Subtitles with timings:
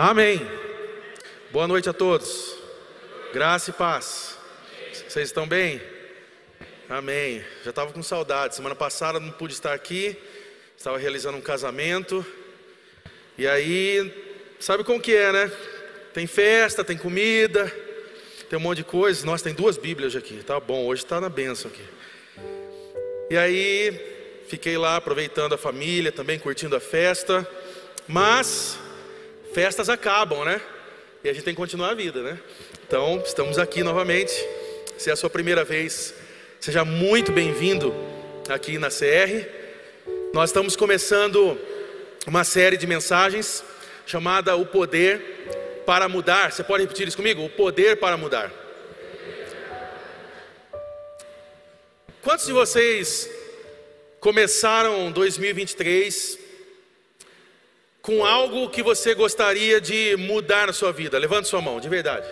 [0.00, 0.40] Amém.
[1.50, 2.54] Boa noite a todos.
[3.32, 4.38] Graça e paz.
[4.92, 5.82] Vocês estão bem?
[6.88, 7.44] Amém.
[7.64, 8.54] Já estava com saudade.
[8.54, 10.16] Semana passada não pude estar aqui.
[10.76, 12.24] Estava realizando um casamento.
[13.36, 14.08] E aí,
[14.60, 15.52] sabe como que é, né?
[16.14, 17.66] Tem festa, tem comida,
[18.48, 19.26] tem um monte de coisa.
[19.26, 20.44] Nossa, tem duas Bíblias aqui.
[20.44, 21.82] Tá bom, hoje está na benção aqui.
[23.30, 27.44] E aí, fiquei lá aproveitando a família, também curtindo a festa.
[28.06, 28.78] Mas
[29.52, 30.60] festas acabam, né?
[31.22, 32.38] E a gente tem que continuar a vida, né?
[32.86, 34.32] Então, estamos aqui novamente.
[34.96, 36.14] Se é a sua primeira vez,
[36.60, 37.94] seja muito bem-vindo
[38.48, 39.46] aqui na CR.
[40.32, 41.58] Nós estamos começando
[42.26, 43.64] uma série de mensagens
[44.06, 46.52] chamada O Poder para Mudar.
[46.52, 47.44] Você pode repetir isso comigo?
[47.44, 48.52] O Poder para Mudar.
[52.22, 53.30] Quantos de vocês
[54.20, 56.47] começaram 2023
[58.08, 61.18] com algo que você gostaria de mudar na sua vida?
[61.18, 62.26] Levante sua mão, de verdade.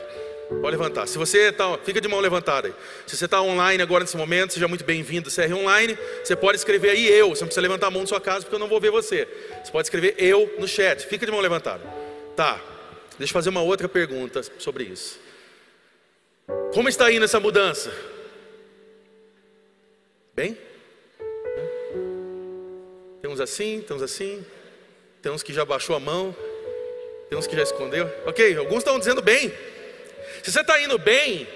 [0.49, 1.07] Pode levantar.
[1.07, 2.75] Se você está, fica de mão levantada aí.
[3.07, 5.31] Se você está online agora nesse momento, seja muito bem-vindo.
[5.31, 7.29] CR Online, você pode escrever aí eu.
[7.29, 9.29] Você não precisa levantar a mão na sua casa porque eu não vou ver você.
[9.63, 11.07] Você pode escrever eu no chat.
[11.07, 11.83] Fica de mão levantada.
[12.35, 12.59] Tá.
[13.19, 15.21] Deixa eu fazer uma outra pergunta sobre isso.
[16.73, 17.93] Como está indo essa mudança?
[20.35, 20.57] Bem?
[23.21, 24.43] Tem uns assim, tem uns assim.
[25.27, 26.33] Tem uns que já baixou a mão,
[27.29, 28.09] tem uns que já escondeu.
[28.27, 29.53] Ok, alguns estão dizendo bem.
[30.41, 31.49] Se você está indo bem,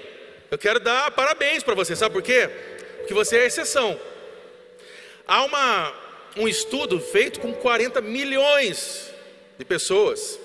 [0.51, 2.49] eu quero dar parabéns para você, sabe por quê?
[2.97, 3.97] Porque você é exceção.
[5.25, 5.95] Há uma,
[6.35, 9.09] um estudo feito com 40 milhões
[9.57, 10.37] de pessoas.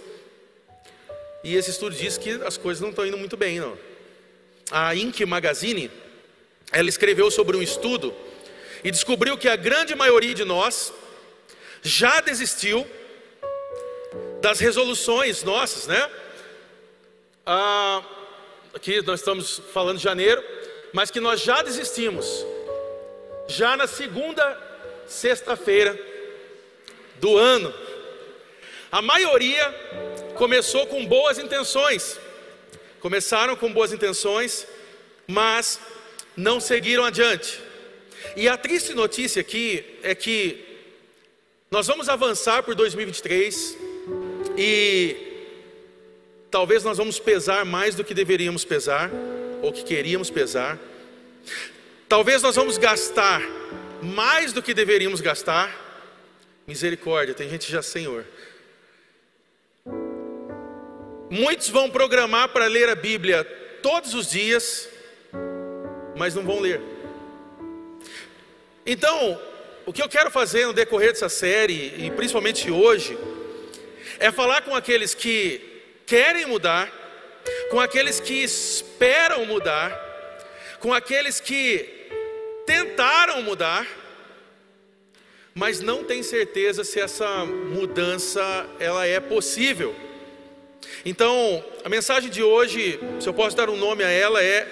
[1.42, 3.76] E esse estudo diz que as coisas não estão indo muito bem, não.
[4.70, 5.18] A Inc.
[5.26, 5.90] Magazine,
[6.70, 8.14] ela escreveu sobre um estudo
[8.84, 10.92] e descobriu que a grande maioria de nós
[11.82, 12.86] já desistiu
[14.40, 16.10] das resoluções nossas, né?
[17.44, 18.02] Ah,
[18.74, 20.42] aqui nós estamos falando de janeiro,
[20.92, 22.44] mas que nós já desistimos,
[23.48, 24.44] já na segunda
[25.06, 25.98] sexta-feira
[27.20, 27.72] do ano.
[28.90, 29.74] A maioria
[30.36, 32.18] começou com boas intenções,
[33.00, 34.66] começaram com boas intenções,
[35.26, 35.80] mas
[36.36, 37.60] não seguiram adiante.
[38.36, 40.64] E a triste notícia aqui é que
[41.70, 43.85] nós vamos avançar por 2023
[44.56, 45.16] e
[46.50, 49.10] talvez nós vamos pesar mais do que deveríamos pesar,
[49.62, 50.78] ou que queríamos pesar.
[52.08, 53.42] Talvez nós vamos gastar
[54.02, 55.84] mais do que deveríamos gastar.
[56.66, 58.24] Misericórdia, tem gente já, Senhor.
[61.30, 63.44] Muitos vão programar para ler a Bíblia
[63.82, 64.88] todos os dias,
[66.16, 66.80] mas não vão ler.
[68.84, 69.40] Então,
[69.84, 73.18] o que eu quero fazer no decorrer dessa série, e principalmente hoje,
[74.18, 75.60] é falar com aqueles que
[76.06, 76.90] querem mudar,
[77.70, 79.90] com aqueles que esperam mudar,
[80.80, 82.08] com aqueles que
[82.66, 83.86] tentaram mudar,
[85.54, 89.94] mas não têm certeza se essa mudança ela é possível.
[91.04, 94.66] Então, a mensagem de hoje, se eu posso dar um nome a ela, é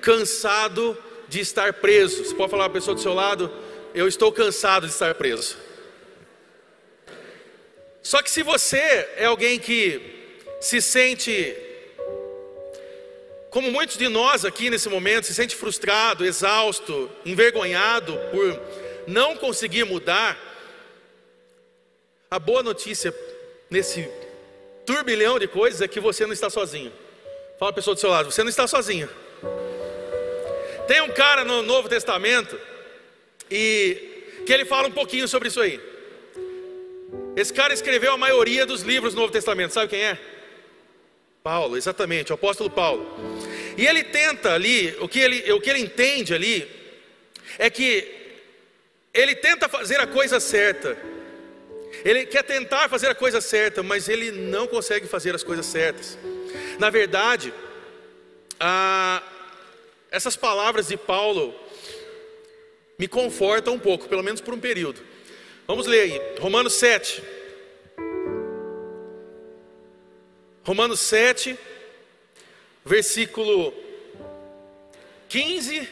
[0.00, 0.96] cansado
[1.28, 2.24] de estar preso.
[2.24, 3.52] Você pode falar para a pessoa do seu lado,
[3.94, 5.56] eu estou cansado de estar preso.
[8.02, 10.00] Só que se você é alguém que
[10.60, 11.56] se sente,
[13.50, 18.60] como muitos de nós aqui nesse momento, se sente frustrado, exausto, envergonhado por
[19.06, 20.38] não conseguir mudar,
[22.30, 23.14] a boa notícia
[23.68, 24.08] nesse
[24.86, 26.92] turbilhão de coisas é que você não está sozinho.
[27.58, 29.08] Fala a pessoa do seu lado, você não está sozinho.
[30.86, 32.58] Tem um cara no Novo Testamento
[33.50, 35.89] e que ele fala um pouquinho sobre isso aí.
[37.40, 40.18] Esse cara escreveu a maioria dos livros do Novo Testamento, sabe quem é?
[41.42, 43.06] Paulo, exatamente, o apóstolo Paulo.
[43.78, 46.70] E ele tenta ali, o que ele, o que ele entende ali,
[47.58, 48.06] é que
[49.14, 50.98] ele tenta fazer a coisa certa,
[52.04, 56.18] ele quer tentar fazer a coisa certa, mas ele não consegue fazer as coisas certas.
[56.78, 57.54] Na verdade,
[58.58, 59.22] a,
[60.10, 61.54] essas palavras de Paulo
[62.98, 65.09] me confortam um pouco, pelo menos por um período.
[65.70, 67.22] Vamos ler aí, Romanos 7.
[70.64, 71.56] Romanos 7,
[72.84, 73.72] versículo
[75.28, 75.88] 15,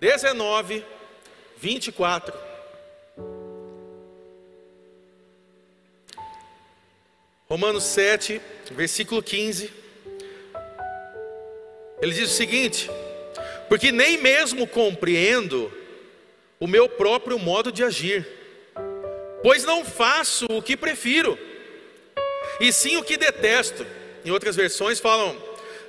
[0.00, 0.82] 19,
[1.58, 2.34] 24.
[7.50, 9.70] Romanos 7, versículo 15.
[12.00, 12.88] Ele diz o seguinte:
[13.68, 15.70] Porque nem mesmo compreendo
[16.58, 18.40] o meu próprio modo de agir
[19.42, 21.38] pois não faço o que prefiro,
[22.60, 23.84] e sim o que detesto.
[24.24, 25.36] Em outras versões falam: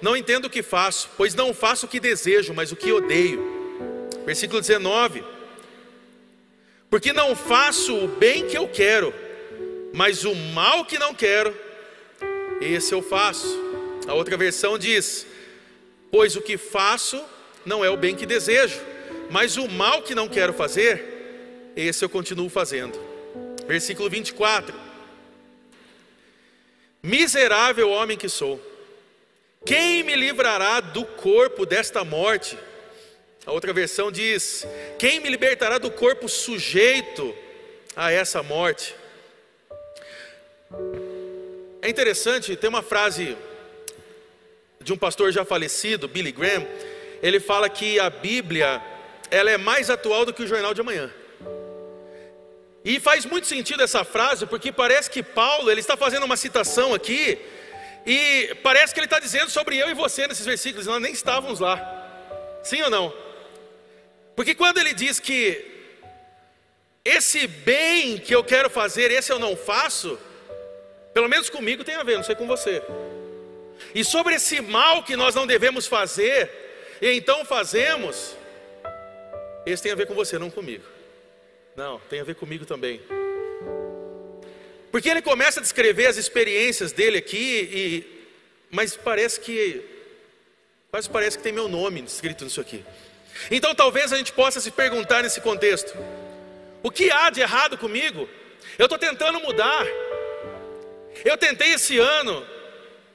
[0.01, 3.41] Não entendo o que faço, pois não faço o que desejo, mas o que odeio.
[4.25, 5.23] Versículo 19:
[6.89, 9.13] Porque não faço o bem que eu quero,
[9.93, 11.55] mas o mal que não quero,
[12.59, 13.61] esse eu faço.
[14.07, 15.27] A outra versão diz:
[16.11, 17.21] Pois o que faço
[17.65, 18.79] não é o bem que desejo,
[19.29, 22.99] mas o mal que não quero fazer, esse eu continuo fazendo.
[23.67, 24.73] Versículo 24:
[27.01, 28.61] Miserável homem que sou,
[29.65, 32.57] quem me livrará do corpo desta morte?
[33.45, 34.65] A outra versão diz:
[34.97, 37.35] Quem me libertará do corpo sujeito
[37.95, 38.95] a essa morte?
[41.81, 43.37] É interessante, tem uma frase
[44.81, 46.65] de um pastor já falecido, Billy Graham,
[47.21, 48.81] ele fala que a Bíblia,
[49.31, 51.11] ela é mais atual do que o jornal de amanhã.
[52.83, 56.93] E faz muito sentido essa frase, porque parece que Paulo, ele está fazendo uma citação
[56.93, 57.39] aqui,
[58.05, 61.59] e parece que ele está dizendo sobre eu e você nesses versículos, nós nem estávamos
[61.61, 61.79] lá.
[62.61, 63.13] Sim ou não?
[64.35, 65.65] Porque quando ele diz que
[67.05, 70.19] esse bem que eu quero fazer, esse eu não faço,
[71.13, 72.81] pelo menos comigo tem a ver, não sei com você.
[73.95, 76.49] E sobre esse mal que nós não devemos fazer,
[77.01, 78.35] e então fazemos,
[79.65, 80.92] esse tem a ver com você, não comigo.
[81.75, 83.01] Não, tem a ver comigo também.
[84.91, 88.27] Porque ele começa a descrever as experiências dele aqui, e,
[88.69, 89.83] mas parece que,
[90.91, 92.85] quase parece que tem meu nome escrito nisso aqui.
[93.49, 95.97] Então talvez a gente possa se perguntar nesse contexto:
[96.83, 98.29] o que há de errado comigo?
[98.77, 99.85] Eu estou tentando mudar.
[101.25, 102.45] Eu tentei esse ano,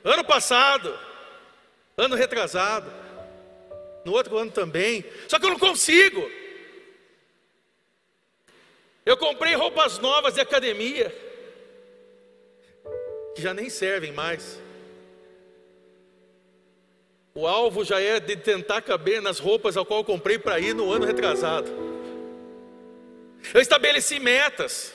[0.03, 0.99] ano passado,
[1.97, 2.93] ano retrasado,
[4.05, 6.29] no outro ano também, só que eu não consigo.
[9.09, 11.11] Eu comprei roupas novas de academia,
[13.35, 14.61] que já nem servem mais.
[17.35, 20.93] O alvo já é de tentar caber nas roupas ao qual comprei para ir no
[20.93, 21.71] ano retrasado.
[23.55, 24.93] Eu estabeleci metas.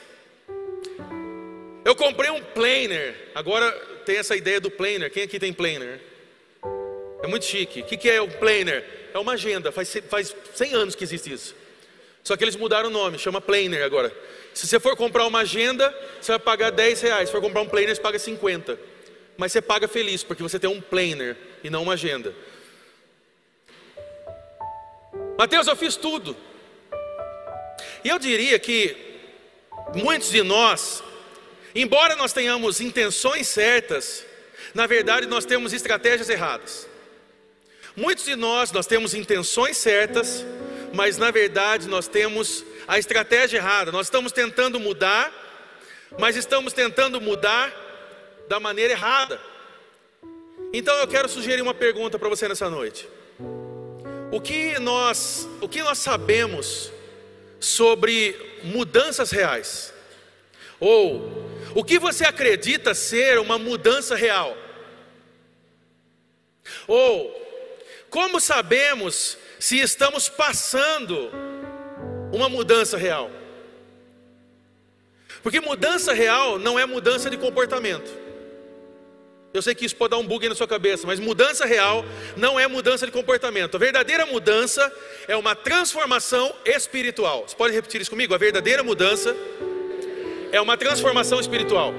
[1.84, 3.32] Eu comprei um planner.
[3.34, 3.72] Agora
[4.06, 5.12] tem essa ideia do planner.
[5.12, 6.00] Quem aqui tem planner?
[7.24, 7.82] É muito chique.
[7.82, 9.10] O que é um planner?
[9.12, 9.72] É uma agenda.
[9.72, 11.63] Faz, faz 100 anos que existe isso.
[12.24, 14.16] Só que eles mudaram o nome, chama Planner agora.
[14.54, 17.30] Se você for comprar uma agenda, você vai pagar 10 reais.
[17.30, 18.80] Se for comprar um Planner, você paga 50.
[19.36, 22.34] Mas você paga feliz, porque você tem um Planner e não uma agenda.
[25.38, 26.38] Mateus, eu fiz tudo.
[28.04, 28.96] E eu diria que
[29.96, 31.04] muitos de nós,
[31.74, 34.26] embora nós tenhamos intenções certas,
[34.74, 36.88] na verdade nós temos estratégias erradas.
[37.96, 40.46] Muitos de nós, nós temos intenções certas,
[40.94, 43.92] mas na verdade nós temos a estratégia errada.
[43.92, 45.32] Nós estamos tentando mudar,
[46.20, 47.74] mas estamos tentando mudar
[48.48, 49.42] da maneira errada.
[50.72, 53.10] Então eu quero sugerir uma pergunta para você nessa noite.
[54.32, 56.92] O que nós, o que nós sabemos
[57.60, 59.94] sobre mudanças reais?
[60.80, 64.56] Ou o que você acredita ser uma mudança real?
[66.88, 67.43] Ou
[68.14, 71.32] como sabemos se estamos passando
[72.32, 73.32] uma mudança real.
[75.42, 78.08] Porque mudança real não é mudança de comportamento.
[79.52, 82.06] Eu sei que isso pode dar um bug na sua cabeça, mas mudança real
[82.38, 83.78] não é mudança de comportamento.
[83.78, 84.94] A verdadeira mudança
[85.28, 87.46] é uma transformação espiritual.
[87.48, 88.36] Você pode repetir isso comigo?
[88.36, 89.36] A verdadeira mudança
[90.52, 91.92] é uma transformação espiritual.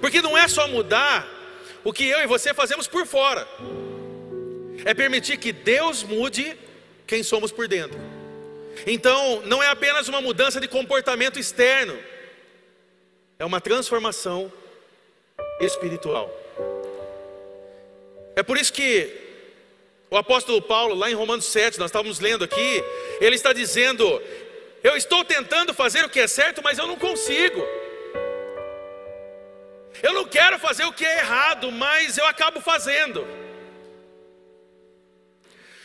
[0.00, 1.28] Porque não é só mudar
[1.82, 3.48] o que eu e você fazemos por fora
[4.84, 6.56] é permitir que Deus mude
[7.06, 7.98] quem somos por dentro.
[8.86, 11.96] Então, não é apenas uma mudança de comportamento externo,
[13.38, 14.52] é uma transformação
[15.60, 16.30] espiritual.
[18.36, 19.10] É por isso que
[20.10, 22.84] o apóstolo Paulo, lá em Romanos 7, nós estávamos lendo aqui,
[23.20, 24.04] ele está dizendo:
[24.82, 27.66] Eu estou tentando fazer o que é certo, mas eu não consigo.
[30.02, 33.43] Eu não quero fazer o que é errado, mas eu acabo fazendo.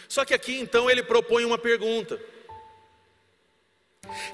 [0.09, 2.19] Só que aqui então ele propõe uma pergunta: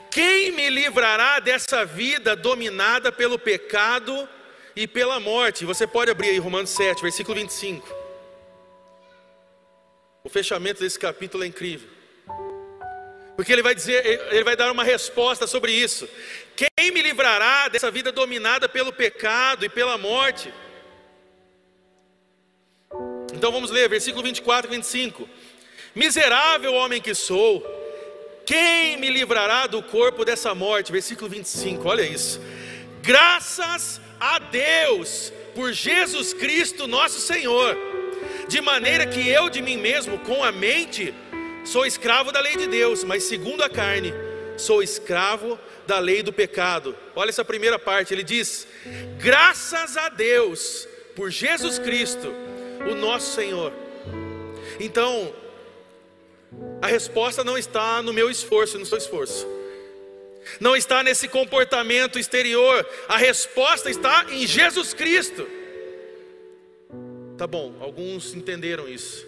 [0.09, 4.27] Quem me livrará dessa vida dominada pelo pecado
[4.73, 5.65] e pela morte?
[5.65, 7.85] Você pode abrir aí Romanos 7, versículo 25.
[10.23, 11.89] O fechamento desse capítulo é incrível.
[13.35, 16.07] Porque ele vai dizer, ele vai dar uma resposta sobre isso.
[16.55, 20.53] Quem me livrará dessa vida dominada pelo pecado e pela morte?
[23.33, 25.29] Então vamos ler, versículo 24 e 25.
[25.95, 27.65] Miserável homem que sou,
[28.45, 30.91] quem me livrará do corpo dessa morte?
[30.91, 32.41] Versículo 25, olha isso.
[33.01, 37.77] Graças a Deus por Jesus Cristo nosso Senhor,
[38.47, 41.13] de maneira que eu de mim mesmo, com a mente,
[41.63, 44.13] sou escravo da lei de Deus, mas segundo a carne,
[44.57, 46.95] sou escravo da lei do pecado.
[47.15, 48.67] Olha essa primeira parte, ele diz:
[49.17, 52.33] graças a Deus por Jesus Cristo,
[52.91, 53.71] o nosso Senhor.
[54.79, 55.33] Então,
[56.81, 59.47] a resposta não está no meu esforço, no seu esforço.
[60.59, 62.87] Não está nesse comportamento exterior.
[63.07, 65.47] A resposta está em Jesus Cristo.
[67.37, 69.25] Tá bom, alguns entenderam isso.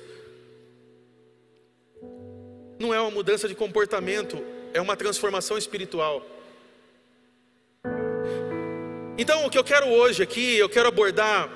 [2.80, 4.42] Não é uma mudança de comportamento,
[4.74, 6.26] é uma transformação espiritual.
[9.18, 11.50] Então, o que eu quero hoje aqui, eu quero abordar,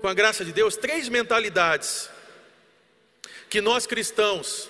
[0.00, 2.08] com a graça de Deus, três mentalidades
[3.54, 4.68] que nós cristãos,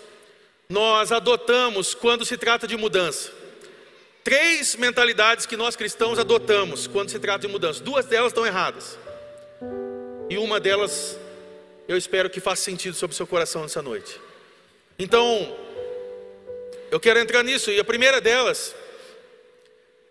[0.68, 3.32] nós adotamos quando se trata de mudança.
[4.22, 7.82] Três mentalidades que nós cristãos adotamos quando se trata de mudança.
[7.82, 8.98] Duas delas estão erradas.
[10.28, 11.18] E uma delas,
[11.88, 14.20] eu espero que faça sentido sobre o seu coração nessa noite.
[14.98, 15.56] Então,
[16.90, 17.70] eu quero entrar nisso.
[17.70, 18.76] E a primeira delas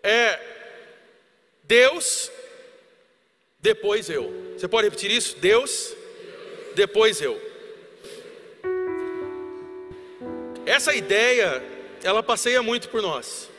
[0.02, 0.40] é
[1.62, 2.28] Deus,
[3.60, 4.56] depois eu.
[4.58, 5.36] Você pode repetir isso?
[5.36, 5.94] Deus,
[6.74, 7.53] depois eu.
[10.66, 11.62] Essa ideia,
[12.02, 13.50] ela passeia muito por nós.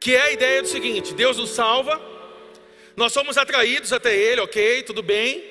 [0.00, 2.00] Que é a ideia do seguinte: Deus nos salva,
[2.96, 5.44] nós somos atraídos até Ele, ok, tudo bem.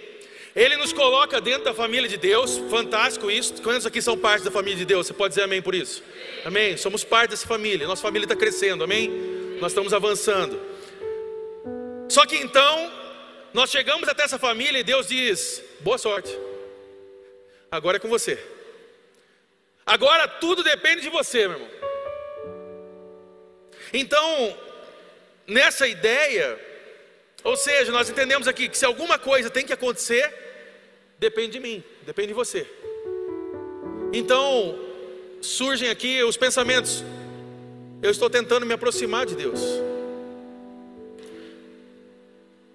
[0.55, 3.61] Ele nos coloca dentro da família de Deus, fantástico isso.
[3.61, 5.05] Quantos aqui são parte da família de Deus?
[5.05, 6.01] Você pode dizer amém por isso?
[6.43, 6.75] Amém?
[6.77, 9.07] Somos parte dessa família, nossa família está crescendo, amém?
[9.61, 10.59] Nós estamos avançando.
[12.09, 12.91] Só que então,
[13.53, 16.35] nós chegamos até essa família e Deus diz: boa sorte,
[17.69, 18.56] agora é com você.
[19.87, 21.71] Agora tudo depende de você, meu irmão.
[23.93, 24.57] Então,
[25.47, 26.59] nessa ideia,
[27.41, 30.33] ou seja, nós entendemos aqui que se alguma coisa tem que acontecer,
[31.17, 32.67] depende de mim, depende de você.
[34.11, 34.77] Então,
[35.41, 37.03] surgem aqui os pensamentos:
[38.01, 39.61] eu estou tentando me aproximar de Deus.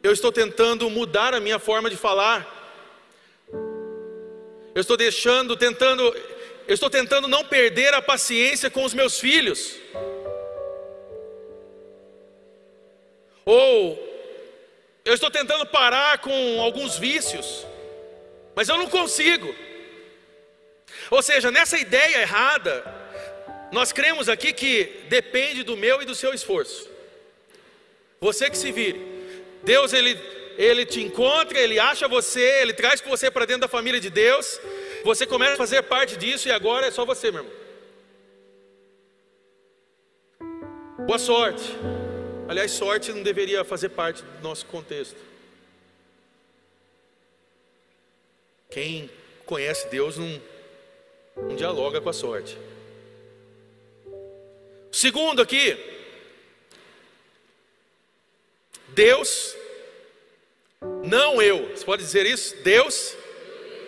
[0.03, 2.61] Eu estou tentando mudar a minha forma de falar.
[4.75, 6.03] Eu estou deixando, tentando,
[6.67, 9.77] eu estou tentando não perder a paciência com os meus filhos.
[13.45, 14.13] Ou
[15.05, 17.67] eu estou tentando parar com alguns vícios,
[18.55, 19.55] mas eu não consigo.
[21.11, 22.85] Ou seja, nessa ideia errada,
[23.73, 26.89] nós cremos aqui que depende do meu e do seu esforço.
[28.21, 29.01] Você que se vire.
[29.65, 30.19] Deus ele
[30.57, 34.61] ele te encontra, ele acha você, ele traz você para dentro da família de Deus.
[35.05, 37.63] Você começa a fazer parte disso e agora é só você, meu irmão.
[41.07, 41.65] Boa sorte.
[42.49, 45.17] Aliás, sorte não deveria fazer parte do nosso contexto.
[48.71, 49.11] Quem
[49.45, 50.43] conhece Deus não,
[51.37, 52.57] não dialoga com a sorte.
[54.93, 55.77] Segundo aqui,
[58.89, 59.57] Deus,
[61.05, 61.71] não eu.
[61.71, 62.57] Você pode dizer isso?
[62.63, 63.17] Deus,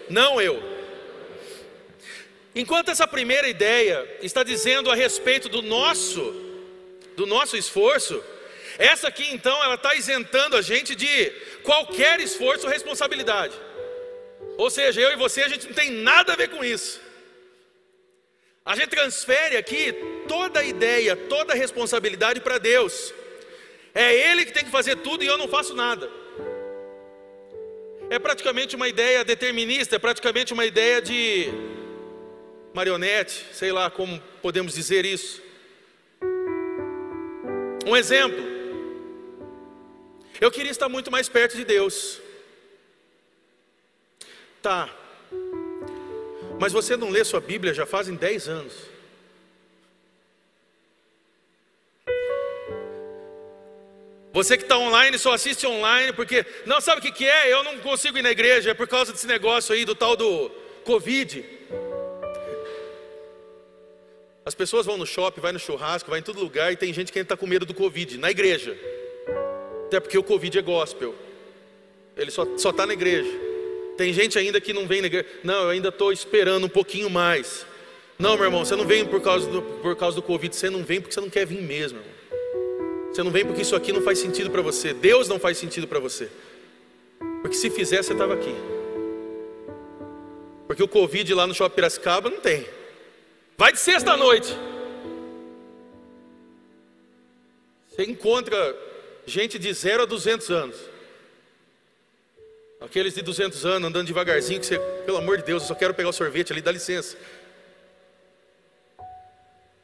[0.09, 0.74] não eu.
[2.55, 6.23] Enquanto essa primeira ideia está dizendo a respeito do nosso,
[7.17, 8.23] do nosso esforço,
[8.79, 11.31] essa aqui então ela está isentando a gente de
[11.65, 13.55] qualquer esforço ou responsabilidade.
[14.57, 17.01] Ou seja, eu e você a gente não tem nada a ver com isso.
[18.65, 19.93] A gente transfere aqui
[20.29, 23.13] toda a ideia, toda a responsabilidade para Deus.
[23.95, 26.09] É Ele que tem que fazer tudo e eu não faço nada.
[28.11, 31.53] É praticamente uma ideia determinista, é praticamente uma ideia de
[32.75, 35.41] marionete, sei lá como podemos dizer isso.
[37.87, 38.43] Um exemplo.
[40.41, 42.21] Eu queria estar muito mais perto de Deus.
[44.61, 44.91] Tá.
[46.59, 48.75] Mas você não lê sua Bíblia já fazem 10 anos.
[54.33, 57.53] Você que está online só assiste online porque não sabe o que, que é?
[57.53, 60.51] Eu não consigo ir na igreja, é por causa desse negócio aí do tal do
[60.85, 61.54] Covid.
[64.45, 67.11] As pessoas vão no shopping, vai no churrasco, vai em todo lugar e tem gente
[67.11, 68.77] que ainda está com medo do Covid, na igreja.
[69.87, 71.15] Até porque o Covid é gospel.
[72.17, 73.31] Ele só está na igreja.
[73.97, 75.27] Tem gente ainda que não vem na igreja.
[75.43, 77.65] Não, eu ainda estou esperando um pouquinho mais.
[78.19, 80.85] Não, meu irmão, você não vem por causa, do, por causa do Covid, você não
[80.85, 81.99] vem porque você não quer vir mesmo.
[81.99, 82.15] Irmão.
[83.13, 84.93] Você não vem porque isso aqui não faz sentido para você.
[84.93, 86.29] Deus não faz sentido para você.
[87.41, 88.55] Porque se fizesse, você estava aqui.
[90.67, 92.67] Porque o Covid lá no shopping Piracicaba não tem.
[93.57, 94.53] Vai de sexta noite.
[97.89, 98.77] Você encontra
[99.25, 100.77] gente de 0 a 200 anos.
[102.81, 105.95] Aqueles de 200 anos andando devagarzinho, que você, pelo amor de Deus, eu só quero
[105.95, 107.17] pegar o sorvete ali, dá licença.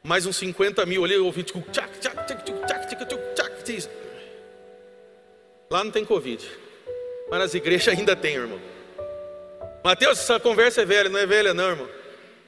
[0.03, 3.91] Mais uns 50 mil ali, ouvindo, tipo, tchac, tchac, tchac, tchac, tchac, tchac, tchac.
[5.71, 6.45] Lá não tem Covid,
[7.31, 8.61] mas nas igrejas ainda tem, irmão.
[9.85, 12.00] Mateus, essa conversa é velha, não é velha, não, irmão.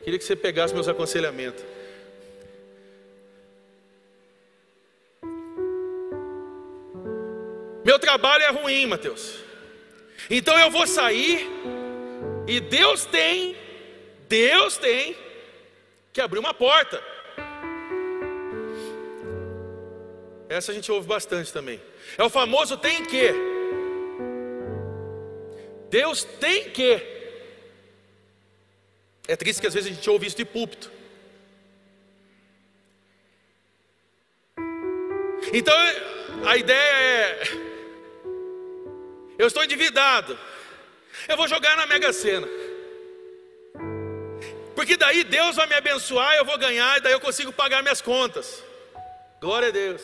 [0.02, 1.64] Queria que você pegasse meus aconselhamentos.
[7.84, 9.38] Meu trabalho é ruim, Mateus.
[10.30, 11.48] Então eu vou sair
[12.46, 13.56] e Deus tem,
[14.28, 15.16] Deus tem
[16.12, 17.02] que abrir uma porta.
[20.48, 21.80] Essa a gente ouve bastante também.
[22.18, 23.32] É o famoso tem que.
[25.88, 27.21] Deus tem que.
[29.28, 30.90] É triste que às vezes a gente ouve isso de púlpito.
[35.52, 35.74] Então
[36.44, 37.42] a ideia é
[39.38, 40.38] eu estou endividado.
[41.28, 42.46] Eu vou jogar na Mega Sena.
[44.74, 48.00] Porque daí Deus vai me abençoar, eu vou ganhar, e daí eu consigo pagar minhas
[48.00, 48.62] contas.
[49.40, 50.02] Glória a Deus.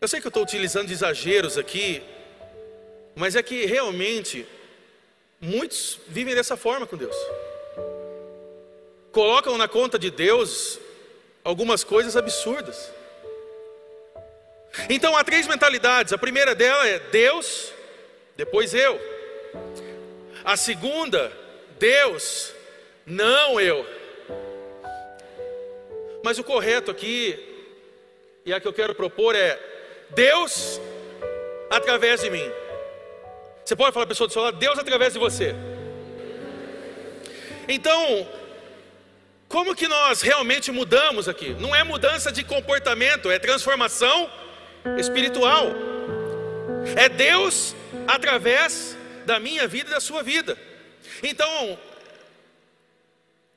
[0.00, 2.02] Eu sei que eu estou utilizando exageros aqui,
[3.14, 4.46] mas é que realmente
[5.44, 7.16] muitos vivem dessa forma com Deus.
[9.12, 10.80] Colocam na conta de Deus
[11.44, 12.90] algumas coisas absurdas.
[14.88, 16.12] Então há três mentalidades.
[16.12, 17.72] A primeira dela é Deus,
[18.36, 18.98] depois eu.
[20.44, 21.32] A segunda,
[21.78, 22.52] Deus,
[23.06, 23.86] não eu.
[26.24, 27.38] Mas o correto aqui,
[28.44, 29.60] e a que eu quero propor é
[30.10, 30.80] Deus
[31.70, 32.50] através de mim.
[33.64, 35.54] Você pode falar a pessoa do seu lado, Deus através de você.
[37.66, 38.28] Então,
[39.48, 41.50] como que nós realmente mudamos aqui?
[41.58, 44.30] Não é mudança de comportamento, é transformação
[44.98, 45.68] espiritual.
[46.96, 47.74] É Deus
[48.06, 50.58] através da minha vida e da sua vida.
[51.22, 51.78] Então,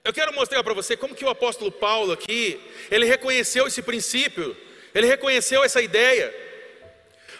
[0.05, 2.57] eu quero mostrar para você como que o apóstolo Paulo aqui,
[2.89, 4.55] ele reconheceu esse princípio,
[4.95, 6.33] ele reconheceu essa ideia.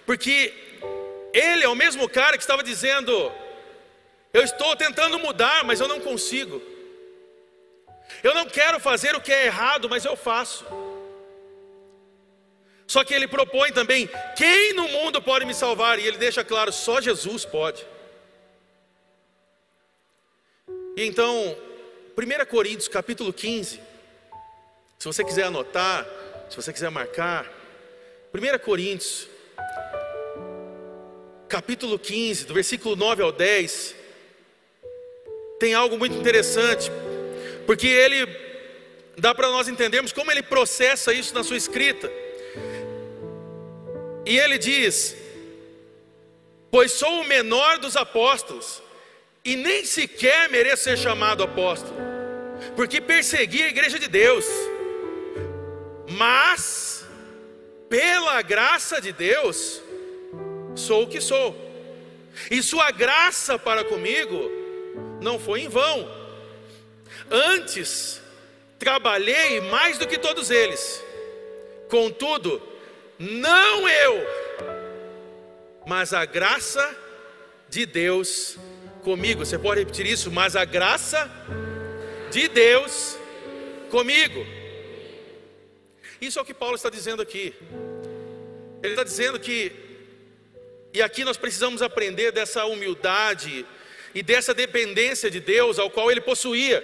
[0.06, 0.54] Porque
[1.40, 3.32] ele é o mesmo cara que estava dizendo:
[4.34, 6.62] Eu estou tentando mudar, mas eu não consigo.
[8.24, 10.66] Eu não quero fazer o que é errado, mas eu faço.
[12.88, 16.00] Só que ele propõe também: quem no mundo pode me salvar?
[16.00, 17.86] E ele deixa claro: só Jesus pode.
[20.96, 21.56] E então,
[22.18, 23.80] 1 Coríntios capítulo 15,
[24.98, 26.08] se você quiser anotar,
[26.50, 27.46] se você quiser marcar,
[28.34, 29.28] 1 Coríntios,
[31.48, 33.96] capítulo 15, do versículo 9 ao 10,
[35.60, 36.92] tem algo muito interessante,
[37.66, 38.28] porque ele
[39.18, 42.12] dá para nós entendermos como ele processa isso na sua escrita.
[44.26, 45.16] E ele diz:
[46.70, 48.82] Pois sou o menor dos apóstolos,
[49.44, 51.96] e nem sequer mereço ser chamado apóstolo,
[52.76, 54.46] porque persegui a igreja de Deus,
[56.10, 57.06] mas,
[57.90, 59.82] pela graça de Deus,
[60.78, 61.56] sou o que sou,
[62.52, 64.52] e Sua graça para comigo
[65.22, 66.08] não foi em vão,
[67.32, 68.22] antes,
[68.78, 71.04] trabalhei mais do que todos eles,
[71.90, 72.62] contudo,
[73.18, 74.26] não eu,
[75.86, 76.96] mas a graça
[77.70, 78.58] de Deus
[79.04, 79.46] comigo.
[79.46, 80.30] Você pode repetir isso?
[80.30, 81.32] Mas a graça
[82.30, 83.18] de Deus
[83.90, 84.46] comigo.
[86.20, 87.54] Isso é o que Paulo está dizendo aqui.
[88.84, 89.72] Ele está dizendo que,
[90.98, 93.64] e aqui nós precisamos aprender dessa humildade
[94.16, 96.84] e dessa dependência de Deus ao qual ele possuía.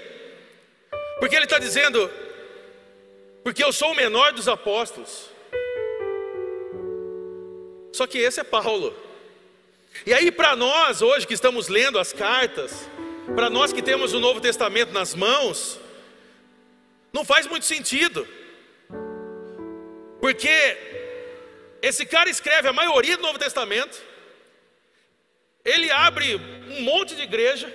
[1.20, 2.12] Porque ele está dizendo,
[3.44, 5.32] porque eu sou o menor dos apóstolos.
[7.92, 8.96] Só que esse é Paulo.
[10.06, 12.88] E aí, para nós, hoje que estamos lendo as cartas,
[13.34, 15.80] para nós que temos o Novo Testamento nas mãos,
[17.12, 18.28] não faz muito sentido,
[20.22, 21.03] porque
[21.84, 24.02] esse cara escreve a maioria do Novo Testamento,
[25.66, 27.68] ele abre um monte de igreja,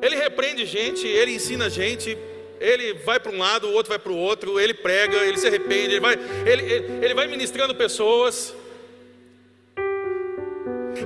[0.00, 2.16] ele repreende gente, ele ensina gente,
[2.58, 5.46] ele vai para um lado, o outro vai para o outro, ele prega, ele se
[5.46, 6.14] arrepende, ele vai,
[6.46, 8.54] ele, ele, ele vai ministrando pessoas.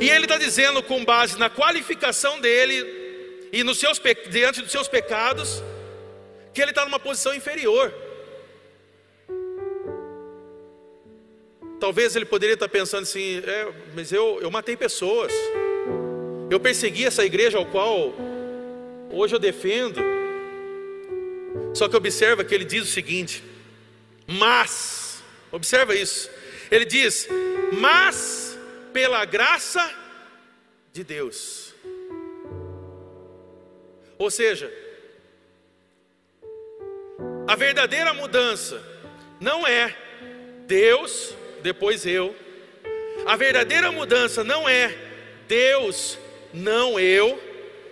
[0.01, 4.87] E ele está dizendo, com base na qualificação dele e nos seus, diante dos seus
[4.87, 5.61] pecados,
[6.55, 7.93] que ele está numa posição inferior.
[11.79, 15.33] Talvez ele poderia estar pensando assim: é, mas eu, eu matei pessoas,
[16.51, 18.15] eu persegui essa igreja ao qual
[19.11, 20.01] hoje eu defendo.
[21.75, 23.43] Só que observa que ele diz o seguinte:
[24.27, 26.31] Mas, observa isso.
[26.71, 27.29] Ele diz:
[27.73, 28.59] "Mas
[28.93, 29.89] pela graça
[30.93, 31.75] de Deus".
[34.19, 34.73] Ou seja,
[37.47, 38.83] a verdadeira mudança
[39.39, 39.95] não é
[40.67, 41.35] Deus,
[41.67, 42.33] depois eu.
[43.27, 44.97] A verdadeira mudança não é
[45.49, 46.17] Deus,
[46.55, 47.43] não eu.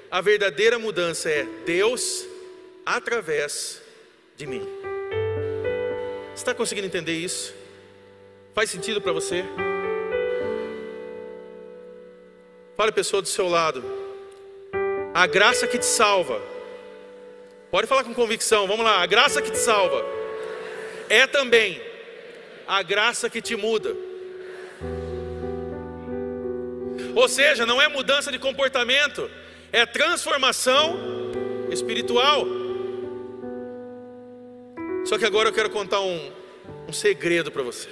[0.08, 2.24] A verdadeira mudança é Deus
[2.86, 3.82] através
[4.36, 4.64] de mim.
[6.32, 7.52] Você está conseguindo entender isso?
[8.54, 9.44] Faz sentido para você?
[12.76, 13.82] Fale a pessoa do seu lado.
[15.12, 16.40] A graça que te salva.
[17.72, 19.02] Pode falar com convicção, vamos lá.
[19.02, 20.04] A graça que te salva
[21.08, 21.83] é também
[22.66, 23.94] a graça que te muda.
[27.14, 29.30] Ou seja, não é mudança de comportamento,
[29.72, 30.98] é transformação
[31.70, 32.44] espiritual.
[35.04, 36.32] Só que agora eu quero contar um,
[36.88, 37.88] um segredo para você.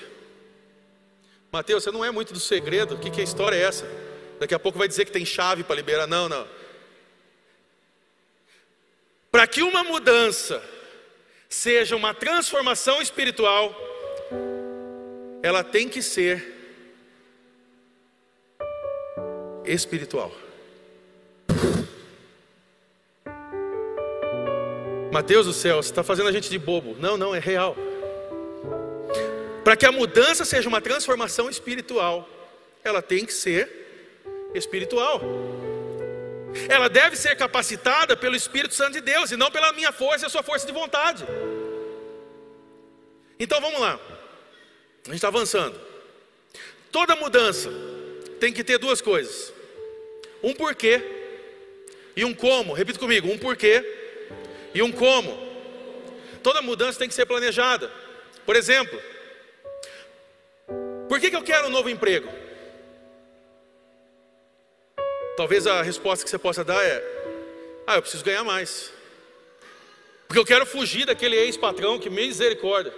[1.52, 3.86] Mateus, você não é muito do segredo, o que, que a história é essa?
[4.40, 6.06] Daqui a pouco vai dizer que tem chave para liberar.
[6.06, 6.48] Não, não.
[9.30, 10.62] Para que uma mudança
[11.48, 13.74] seja uma transformação espiritual,
[15.42, 16.44] ela tem que ser
[19.64, 20.32] espiritual.
[25.12, 26.96] Mateus do céu, você está fazendo a gente de bobo.
[26.98, 27.76] Não, não, é real.
[29.64, 32.28] Para que a mudança seja uma transformação espiritual,
[32.82, 35.20] ela tem que ser espiritual.
[36.68, 40.26] Ela deve ser capacitada pelo Espírito Santo de Deus e não pela minha força e
[40.26, 41.26] a sua força de vontade.
[43.38, 43.98] Então vamos lá.
[45.04, 45.78] A gente está avançando.
[46.90, 47.70] Toda mudança
[48.38, 49.52] tem que ter duas coisas:
[50.42, 51.02] um porquê
[52.16, 52.72] e um como.
[52.72, 53.84] Repita comigo: um porquê
[54.74, 55.50] e um como.
[56.42, 57.90] Toda mudança tem que ser planejada.
[58.44, 59.00] Por exemplo,
[61.08, 62.28] por que, que eu quero um novo emprego?
[65.36, 67.02] Talvez a resposta que você possa dar é:
[67.86, 68.92] Ah, eu preciso ganhar mais.
[70.28, 72.92] Porque eu quero fugir daquele ex-patrão que misericórdia.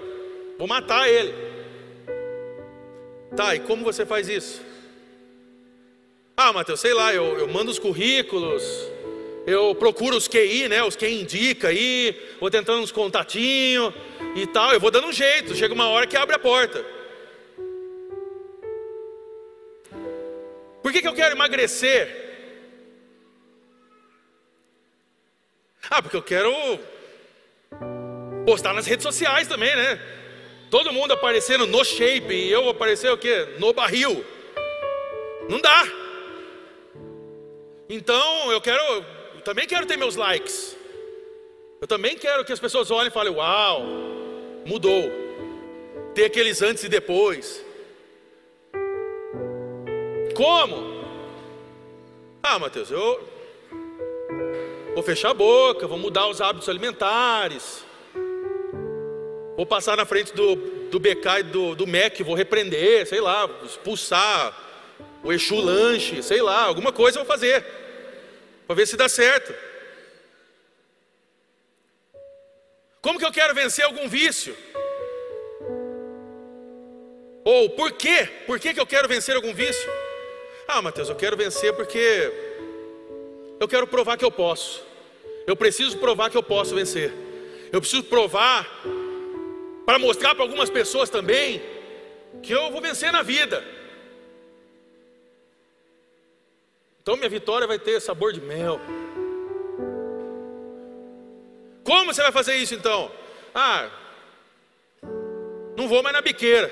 [0.59, 1.35] Vou matar ele.
[3.37, 4.63] Tá, e como você faz isso?
[6.37, 8.63] Ah, Mateus, sei lá, eu, eu mando os currículos,
[9.45, 10.85] eu procuro os QI, né?
[10.85, 13.93] Os que indica aí, vou tentando uns contatinhos
[14.37, 16.85] e tal, eu vou dando um jeito, chega uma hora que abre a porta.
[20.81, 22.23] Por que, que eu quero emagrecer?
[25.91, 26.53] Ah, porque eu quero
[28.47, 30.24] postar nas redes sociais também, né?
[30.75, 33.47] Todo mundo aparecendo no shape e eu aparecer o quê?
[33.61, 34.25] No barril.
[35.49, 35.85] Não dá.
[37.89, 38.83] Então eu quero
[39.45, 40.77] também quero ter meus likes.
[41.81, 43.83] Eu também quero que as pessoas olhem e falem: Uau,
[44.67, 45.13] mudou.
[46.13, 47.65] Ter aqueles antes e depois.
[50.35, 51.05] Como?
[52.43, 53.29] Ah, Mateus, eu
[54.93, 57.85] vou fechar a boca, vou mudar os hábitos alimentares.
[59.57, 60.57] Vou passar na frente do,
[60.91, 64.63] do BK e do, do MEC, vou repreender, sei lá, expulsar
[65.23, 67.65] o Exu lanche, sei lá, alguma coisa eu vou fazer
[68.67, 69.55] para ver se dá certo.
[73.01, 74.57] Como que eu quero vencer algum vício?
[77.45, 78.27] Ou por quê?
[78.47, 79.91] Por que, que eu quero vencer algum vício?
[80.67, 82.33] Ah, Mateus, eu quero vencer porque
[83.61, 84.83] eu quero provar que eu posso.
[85.47, 87.13] Eu preciso provar que eu posso vencer.
[87.71, 88.67] Eu preciso provar
[89.85, 91.63] para mostrar para algumas pessoas também
[92.43, 93.65] que eu vou vencer na vida.
[97.03, 98.81] Então minha vitória vai ter sabor de mel.
[101.85, 103.13] Como você vai fazer isso então?
[103.55, 103.91] Ah,
[105.77, 106.71] não vou mais na biqueira.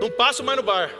[0.00, 0.94] Não passo mais no bar.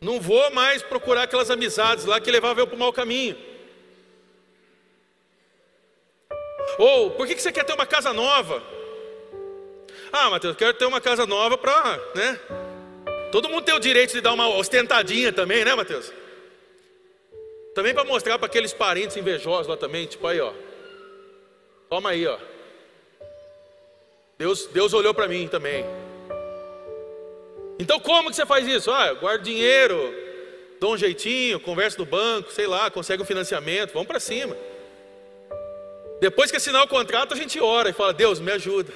[0.00, 3.36] Não vou mais procurar aquelas amizades lá que levavam eu para o mau caminho.
[6.78, 8.62] Ou, por que você quer ter uma casa nova?
[10.12, 12.40] Ah, Mateus, eu quero ter uma casa nova para, né?
[13.32, 16.12] Todo mundo tem o direito de dar uma ostentadinha também, né, Mateus?
[17.74, 20.52] Também para mostrar para aqueles parentes invejosos lá também, tipo aí, ó.
[21.88, 22.38] Toma aí, ó.
[24.38, 25.84] Deus, Deus olhou para mim também.
[27.78, 28.90] Então como que você faz isso?
[28.90, 30.14] Ah, guarda dinheiro,
[30.80, 34.56] dou um jeitinho, conversa no banco, sei lá, consegue um financiamento, vamos para cima.
[36.20, 38.92] Depois que assinar o contrato, a gente ora e fala: Deus, me ajuda.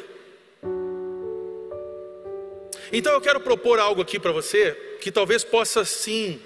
[2.93, 6.41] Então eu quero propor algo aqui para você que talvez possa sim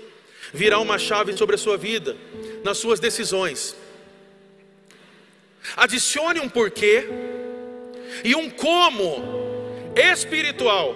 [0.53, 2.17] virar uma chave sobre a sua vida,
[2.63, 3.75] nas suas decisões.
[5.77, 7.07] Adicione um porquê
[8.23, 9.25] e um como
[9.97, 10.95] espiritual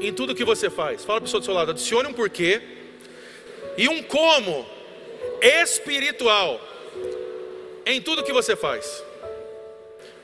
[0.00, 1.04] em tudo que você faz.
[1.04, 2.62] Fala para o pessoa do seu lado, adicione um porquê
[3.76, 4.66] e um como
[5.42, 6.60] espiritual
[7.84, 9.04] em tudo que você faz.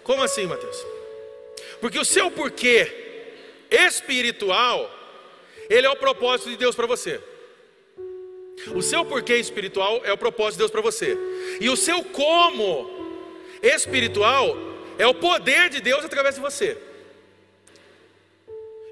[0.04, 0.76] Como assim, Mateus?
[1.80, 3.04] Porque o seu porquê
[3.70, 4.90] espiritual,
[5.68, 7.20] ele é o propósito de Deus para você.
[8.74, 11.18] O seu porquê espiritual é o propósito de Deus para você.
[11.60, 12.90] E o seu como
[13.62, 14.56] espiritual
[14.98, 16.78] é o poder de Deus através de você.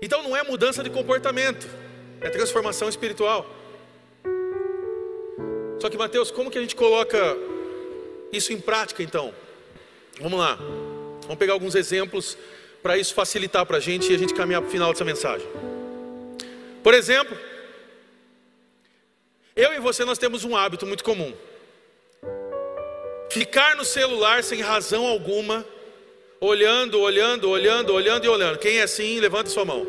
[0.00, 1.66] Então não é mudança de comportamento,
[2.20, 3.48] é transformação espiritual.
[5.78, 7.36] Só que Mateus, como que a gente coloca
[8.32, 9.32] isso em prática então?
[10.20, 10.58] Vamos lá.
[11.22, 12.36] Vamos pegar alguns exemplos
[12.82, 15.46] para isso facilitar para a gente e a gente caminhar para o final dessa mensagem.
[16.82, 17.36] Por exemplo,
[19.54, 21.32] eu e você nós temos um hábito muito comum.
[23.30, 25.64] Ficar no celular sem razão alguma,
[26.40, 28.58] olhando, olhando, olhando, olhando e olhando.
[28.58, 29.86] Quem é assim, levanta sua mão.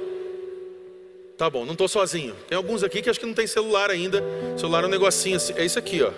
[1.37, 2.35] Tá bom, não estou sozinho.
[2.47, 4.23] Tem alguns aqui que acho que não tem celular ainda.
[4.57, 5.53] Celular é um negocinho assim.
[5.57, 6.11] É isso aqui, ó.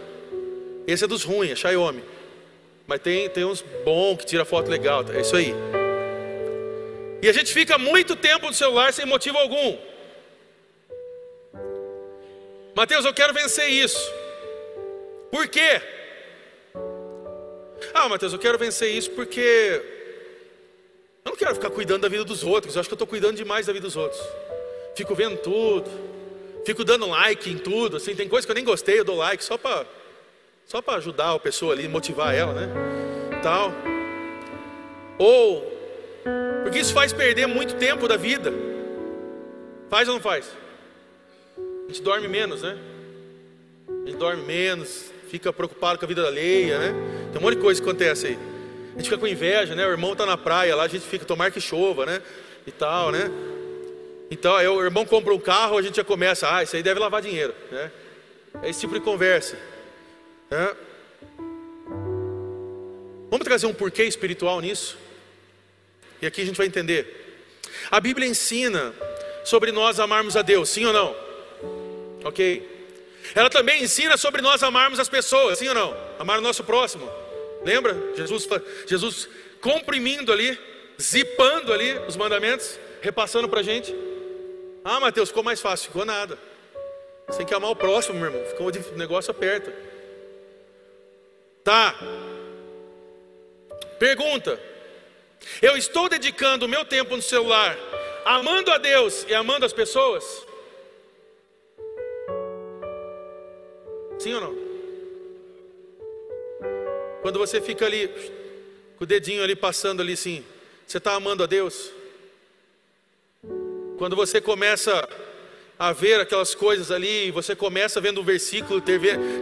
[0.86, 2.04] Esse é dos ruins, é Xiaomi.
[2.88, 5.04] Mas tem, tem uns bons que tira foto legal.
[5.12, 5.54] É isso aí.
[7.22, 9.78] E a gente fica muito tempo no celular sem motivo algum.
[12.76, 14.14] Mateus, eu quero vencer isso.
[15.32, 15.82] Por quê?
[17.94, 19.82] Ah, Mateus, eu quero vencer isso porque
[21.24, 22.76] eu não quero ficar cuidando da vida dos outros.
[22.76, 24.22] Eu acho que eu estou cuidando demais da vida dos outros.
[24.96, 25.90] Fico vendo tudo,
[26.66, 27.98] fico dando like em tudo.
[27.98, 29.86] Assim, tem coisa que eu nem gostei, eu dou like só para
[30.66, 32.68] só para ajudar a pessoa ali, motivar ela, né?
[33.42, 33.72] Tal.
[35.18, 35.76] Ou
[36.64, 38.52] porque isso faz perder muito tempo da vida.
[39.90, 40.52] Faz ou não faz?
[41.58, 42.76] A gente dorme menos, né?
[43.88, 46.94] A gente dorme menos, fica preocupado com a vida alheia, né?
[47.32, 48.40] Tem um monte de coisa que acontece aí.
[48.94, 49.86] A gente fica com inveja, né?
[49.86, 52.22] O irmão está na praia lá, a gente fica, tomar que chova, né?
[52.66, 53.30] E tal, né?
[54.32, 57.00] Então, aí o irmão compra um carro, a gente já começa, ah, isso aí deve
[57.00, 57.92] lavar dinheiro, né?
[58.64, 59.56] É esse tipo de conversa.
[60.56, 60.74] Né?
[63.30, 64.98] Vamos trazer um porquê espiritual nisso?
[66.22, 67.44] E aqui a gente vai entender.
[67.92, 68.96] A Bíblia ensina
[69.44, 71.16] sobre nós amarmos a Deus, sim ou não?
[72.24, 72.72] Ok?
[73.34, 75.98] Ela também ensina sobre nós amarmos as pessoas, sim ou não?
[76.18, 77.10] Amar o nosso próximo.
[77.66, 77.96] Lembra?
[78.16, 78.48] Jesus,
[78.88, 79.28] Jesus
[79.60, 80.58] comprimindo ali,
[81.02, 83.94] zipando ali os mandamentos, repassando para a gente.
[84.86, 85.88] Ah, Mateus, ficou mais fácil.
[85.88, 86.38] Ficou nada.
[87.28, 88.46] Você tem que amar o próximo, meu irmão.
[88.46, 89.95] Ficou de negócio aperta.
[91.66, 91.96] Tá.
[93.98, 94.60] Pergunta:
[95.64, 97.76] Eu estou dedicando o meu tempo no celular,
[98.24, 100.24] amando a Deus e amando as pessoas?
[104.20, 104.56] Sim ou não?
[107.24, 108.10] Quando você fica ali,
[108.96, 110.46] com o dedinho ali passando ali assim,
[110.86, 111.92] você está amando a Deus?
[113.98, 115.10] Quando você começa
[115.80, 118.80] a ver aquelas coisas ali, você começa vendo um versículo,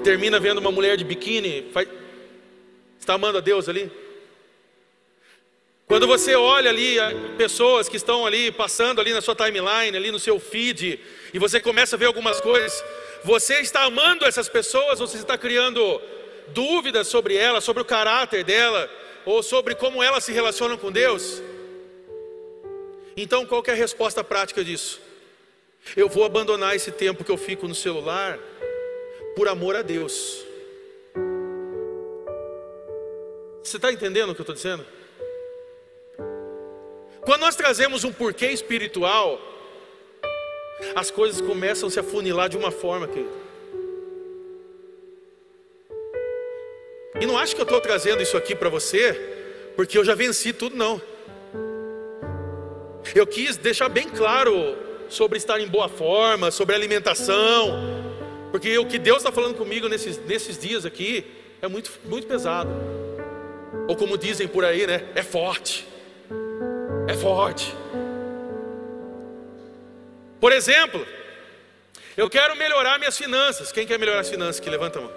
[0.01, 2.03] termina vendo uma mulher de biquíni, faz...
[3.04, 3.92] está amando a Deus ali?
[5.86, 6.96] Quando você olha ali
[7.38, 11.00] pessoas que estão ali passando ali na sua timeline, ali no seu feed,
[11.34, 12.84] e você começa a ver algumas coisas,
[13.24, 16.02] você está amando essas pessoas ou você está criando
[16.48, 18.89] dúvidas sobre elas, sobre o caráter dela,
[19.26, 21.42] ou sobre como elas se relacionam com Deus?
[23.16, 25.00] Então, qual é a resposta prática disso?
[25.96, 28.39] Eu vou abandonar esse tempo que eu fico no celular
[29.36, 30.44] por amor a Deus.
[33.63, 34.86] Você está entendendo o que eu estou dizendo?
[37.21, 39.39] Quando nós trazemos um porquê espiritual,
[40.93, 43.32] as coisas começam a se afunilar de uma forma, querido.
[47.21, 49.13] E não acho que eu estou trazendo isso aqui para você,
[49.78, 51.02] porque eu já venci tudo, não.
[53.15, 54.76] Eu quis deixar bem claro
[55.08, 57.71] sobre estar em boa forma, sobre alimentação,
[58.52, 61.26] porque o que Deus está falando comigo nesses, nesses dias aqui
[61.62, 62.69] é muito, muito pesado.
[63.88, 65.04] Ou como dizem por aí, né?
[65.15, 65.88] É forte.
[67.08, 67.76] É forte.
[70.39, 71.06] Por exemplo,
[72.15, 73.72] eu quero melhorar minhas finanças.
[73.72, 75.12] Quem quer melhorar as finanças que levanta a mão?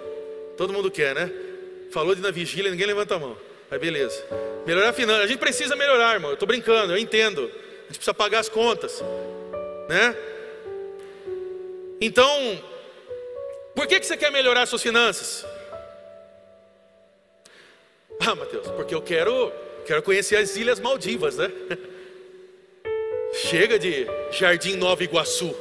[0.57, 1.31] Todo mundo quer, né?
[1.91, 3.37] Falou de na vigília, ninguém levanta a mão.
[3.69, 4.23] Aí beleza.
[4.65, 5.23] Melhorar a finança.
[5.23, 6.31] A gente precisa melhorar, irmão.
[6.31, 7.41] Eu estou brincando, eu entendo.
[7.41, 9.03] A gente precisa pagar as contas.
[9.87, 10.15] Né?
[12.01, 12.61] Então,
[13.75, 15.45] por que, que você quer melhorar as suas finanças?
[18.19, 19.51] Ah, Mateus, porque eu quero,
[19.85, 21.51] quero conhecer as Ilhas Maldivas, né?
[23.33, 25.55] Chega de Jardim Nova Iguaçu.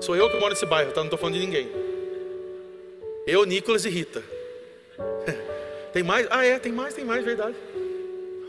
[0.00, 1.00] Sou eu que moro nesse bairro, tá?
[1.00, 1.70] Não estou falando de ninguém.
[3.26, 4.22] Eu, Nicolas e Rita.
[5.92, 6.26] Tem mais?
[6.30, 7.56] Ah, é, tem mais, tem mais, verdade.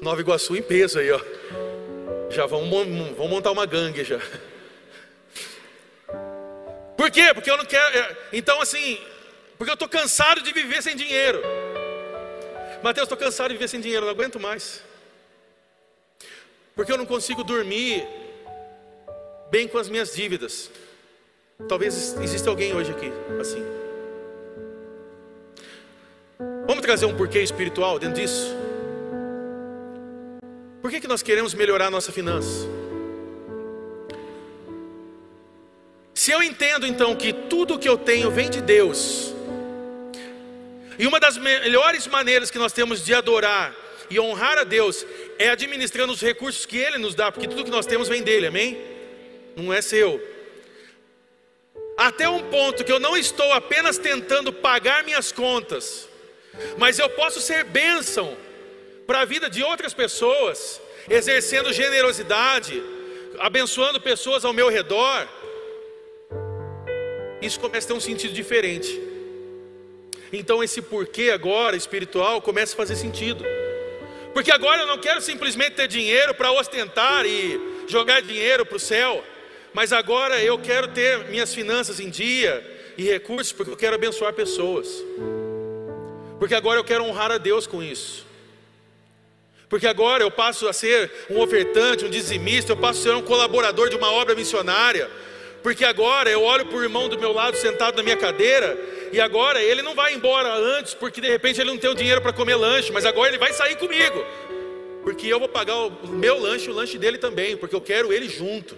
[0.01, 1.19] Nova Iguaçu em peso aí, ó.
[2.29, 4.19] Já vamos, vamos montar uma gangue já.
[6.95, 7.33] Por quê?
[7.33, 7.97] Porque eu não quero.
[7.97, 8.99] É, então, assim,
[9.61, 11.39] porque eu estou cansado de viver sem dinheiro.
[12.81, 14.83] Mateus, estou cansado de viver sem dinheiro, não aguento mais.
[16.75, 18.03] Porque eu não consigo dormir
[19.51, 20.71] bem com as minhas dívidas.
[21.69, 23.63] Talvez exista alguém hoje aqui assim.
[26.65, 28.55] Vamos trazer um porquê espiritual dentro disso?
[30.81, 32.67] Por que, que nós queremos melhorar a nossa finança?
[36.15, 39.30] Se eu entendo então que tudo que eu tenho vem de Deus,
[41.01, 43.75] e uma das melhores maneiras que nós temos de adorar
[44.07, 45.03] e honrar a Deus
[45.39, 48.45] é administrando os recursos que Ele nos dá, porque tudo que nós temos vem dele,
[48.45, 48.79] amém?
[49.55, 50.21] Não é seu.
[51.97, 56.07] Até um ponto que eu não estou apenas tentando pagar minhas contas,
[56.77, 58.37] mas eu posso ser bênção
[59.07, 62.79] para a vida de outras pessoas, exercendo generosidade,
[63.39, 65.27] abençoando pessoas ao meu redor.
[67.41, 69.10] Isso começa a ter um sentido diferente.
[70.31, 73.43] Então esse porquê agora espiritual começa a fazer sentido.
[74.33, 78.79] Porque agora eu não quero simplesmente ter dinheiro para ostentar e jogar dinheiro para o
[78.79, 79.23] céu,
[79.73, 82.65] mas agora eu quero ter minhas finanças em dia
[82.97, 84.87] e recursos porque eu quero abençoar pessoas.
[86.39, 88.25] Porque agora eu quero honrar a Deus com isso.
[89.69, 93.21] Porque agora eu passo a ser um ofertante, um dizimista, eu passo a ser um
[93.21, 95.09] colaborador de uma obra missionária.
[95.63, 98.77] Porque agora eu olho para o irmão do meu lado sentado na minha cadeira,
[99.11, 102.21] e agora ele não vai embora antes, porque de repente ele não tem o dinheiro
[102.21, 104.25] para comer lanche, mas agora ele vai sair comigo.
[105.03, 108.13] Porque eu vou pagar o meu lanche e o lanche dele também, porque eu quero
[108.13, 108.77] ele junto.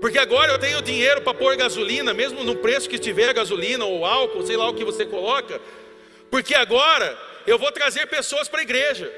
[0.00, 3.84] Porque agora eu tenho dinheiro para pôr gasolina, mesmo no preço que estiver a gasolina
[3.84, 5.60] ou álcool, sei lá o que você coloca.
[6.30, 9.10] Porque agora eu vou trazer pessoas para a igreja.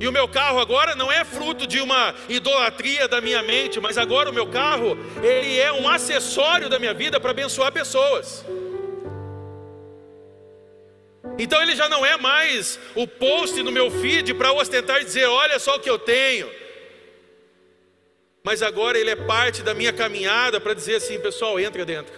[0.00, 3.98] E o meu carro agora não é fruto de uma idolatria da minha mente, mas
[3.98, 8.42] agora o meu carro, ele é um acessório da minha vida para abençoar pessoas.
[11.38, 15.26] Então ele já não é mais o post no meu feed para ostentar e dizer:
[15.26, 16.50] olha só o que eu tenho.
[18.42, 22.14] Mas agora ele é parte da minha caminhada para dizer assim: pessoal, entra dentro,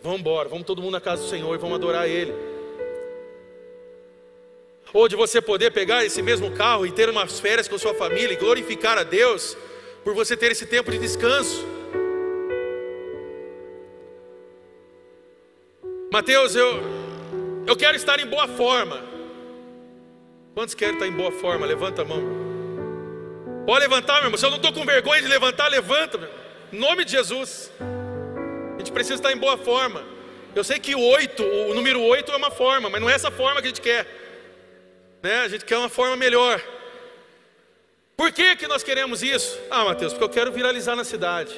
[0.00, 2.47] vamos embora, vamos todo mundo na casa do Senhor e vamos adorar Ele.
[4.92, 8.32] Ou de você poder pegar esse mesmo carro e ter umas férias com sua família
[8.32, 9.56] e glorificar a Deus
[10.02, 11.66] por você ter esse tempo de descanso.
[16.10, 16.80] Mateus, eu,
[17.66, 19.04] eu quero estar em boa forma.
[20.54, 21.66] Quantos querem estar em boa forma?
[21.66, 22.22] Levanta a mão.
[23.66, 24.38] Pode levantar, meu irmão.
[24.38, 26.16] Se eu não estou com vergonha de levantar, levanta.
[26.16, 26.30] Meu.
[26.72, 27.70] Em nome de Jesus.
[28.74, 30.02] A gente precisa estar em boa forma.
[30.54, 33.30] Eu sei que o oito, o número oito é uma forma, mas não é essa
[33.30, 34.06] forma que a gente quer
[35.22, 35.40] né?
[35.40, 36.62] A gente quer uma forma melhor.
[38.16, 39.58] Por que, que nós queremos isso?
[39.70, 41.54] Ah, Mateus, porque eu quero viralizar na cidade.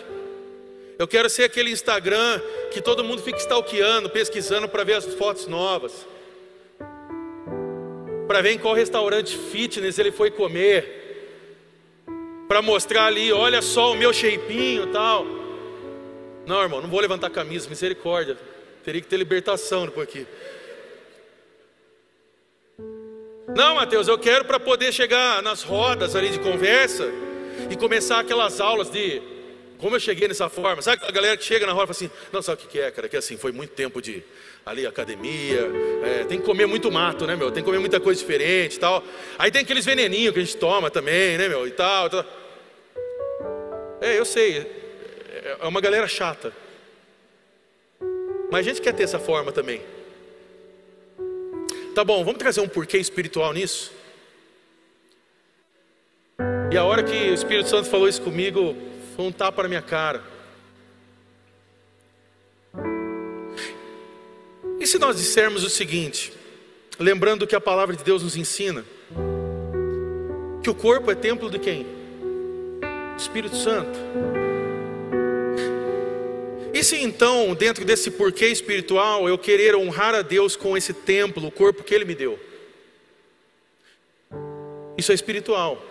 [0.99, 5.46] Eu quero ser aquele Instagram que todo mundo fica stalkeando, pesquisando para ver as fotos
[5.46, 6.07] novas.
[8.27, 10.99] Para ver em qual restaurante fitness ele foi comer.
[12.46, 15.25] Para mostrar ali, olha só o meu shapinho e tal.
[16.46, 18.37] Não, irmão, não vou levantar camisa, misericórdia.
[18.85, 20.27] Teria que ter libertação depois aqui.
[23.57, 27.11] Não, Mateus, eu quero para poder chegar nas rodas ali de conversa
[27.69, 29.21] e começar aquelas aulas de
[29.79, 30.83] como eu cheguei nessa forma.
[30.83, 32.91] Sabe a galera que chega na roda e fala assim: Não, sabe o que é,
[32.91, 33.09] cara?
[33.09, 34.23] Que assim, foi muito tempo de
[34.65, 35.69] ali academia,
[36.05, 37.51] é, tem que comer muito mato, né, meu?
[37.51, 39.03] Tem que comer muita coisa diferente e tal.
[39.39, 41.67] Aí tem aqueles veneninhos que a gente toma também, né, meu?
[41.67, 42.25] E tal, tal.
[44.01, 44.67] É, eu sei,
[45.61, 46.53] é uma galera chata.
[48.51, 49.81] Mas a gente quer ter essa forma também.
[51.95, 53.93] Tá bom, vamos trazer um porquê espiritual nisso?
[56.72, 58.76] E a hora que o Espírito Santo falou isso comigo,
[59.16, 60.22] foi um tapa na minha cara.
[64.78, 66.32] E se nós dissermos o seguinte,
[66.99, 68.84] lembrando que a palavra de Deus nos ensina,
[70.62, 71.86] que o corpo é templo de quem?
[73.18, 73.99] Espírito Santo.
[76.73, 81.47] E se então, dentro desse porquê espiritual, eu querer honrar a Deus com esse templo,
[81.47, 82.39] o corpo que Ele me deu?
[84.97, 85.83] Isso é espiritual.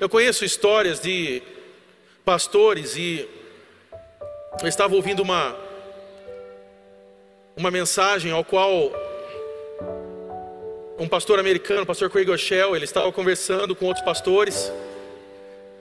[0.00, 1.42] Eu conheço histórias de
[2.24, 3.28] pastores e
[4.62, 5.56] eu estava ouvindo uma
[7.56, 8.92] uma mensagem ao qual
[10.98, 14.72] um pastor americano, o pastor Craig Rochelle, ele estava conversando com outros pastores.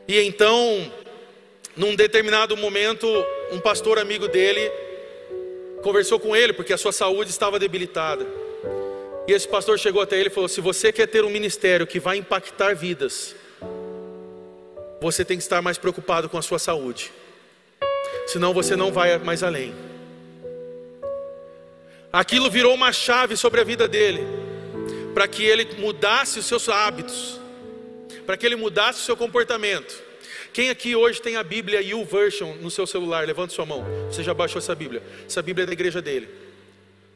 [0.08, 0.91] E então
[1.76, 3.07] num determinado momento,
[3.51, 4.71] um pastor amigo dele
[5.82, 8.26] conversou com ele porque a sua saúde estava debilitada.
[9.28, 11.99] E esse pastor chegou até ele e falou: Se você quer ter um ministério que
[11.99, 13.36] vai impactar vidas,
[15.01, 17.11] você tem que estar mais preocupado com a sua saúde,
[18.28, 19.74] senão você não vai mais além.
[22.11, 24.21] Aquilo virou uma chave sobre a vida dele,
[25.15, 27.39] para que ele mudasse os seus hábitos,
[28.28, 30.12] para que ele mudasse o seu comportamento.
[30.54, 33.26] Quem aqui hoje tem a Bíblia YouVersion no seu celular?
[33.26, 33.84] Levante sua mão.
[34.12, 35.01] Você já baixou essa Bíblia?
[35.26, 36.30] Essa Bíblia é da igreja dele.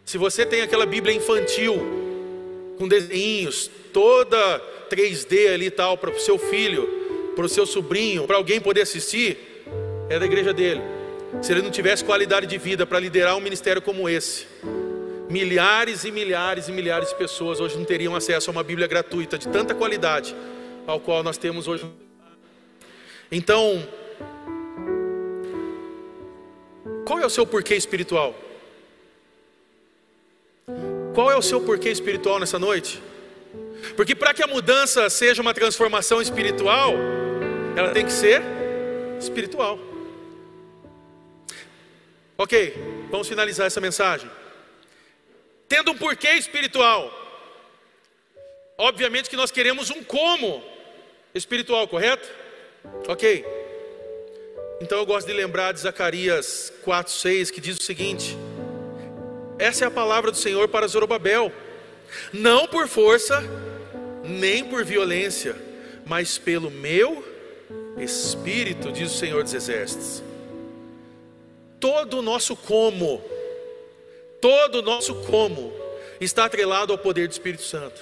[0.04, 1.76] Se você tem aquela Bíblia infantil,
[2.80, 4.60] com desenhos, toda
[4.90, 6.90] 3D ali e tal, para o seu filho,
[7.36, 9.38] para o seu sobrinho, para alguém poder assistir,
[10.10, 10.82] é da igreja dele.
[11.44, 14.48] Se ele não tivesse qualidade de vida para liderar um ministério como esse,
[15.30, 19.38] milhares e milhares e milhares de pessoas hoje não teriam acesso a uma Bíblia gratuita
[19.38, 20.36] de tanta qualidade,
[20.88, 21.86] ao qual nós temos hoje.
[23.32, 23.88] Então,
[27.06, 28.36] qual é o seu porquê espiritual?
[31.14, 33.02] Qual é o seu porquê espiritual nessa noite?
[33.96, 36.94] Porque para que a mudança seja uma transformação espiritual,
[37.76, 38.42] ela tem que ser
[39.20, 39.80] espiritual.
[42.38, 42.74] Ok,
[43.10, 44.30] vamos finalizar essa mensagem.
[45.68, 47.12] Tendo um porquê espiritual,
[48.78, 50.64] obviamente que nós queremos um como
[51.34, 52.30] espiritual, correto?
[53.08, 53.46] Ok.
[54.82, 58.38] Então eu gosto de lembrar de Zacarias 4,6 que diz o seguinte:
[59.60, 61.52] essa é a palavra do Senhor para Zorobabel.
[62.32, 63.44] Não por força,
[64.24, 65.56] nem por violência,
[66.06, 67.26] mas pelo meu
[67.98, 70.24] espírito, diz o Senhor dos Exércitos.
[71.80, 73.22] Todo o nosso como,
[74.40, 75.74] todo o nosso como,
[76.22, 78.00] está atrelado ao poder do Espírito Santo.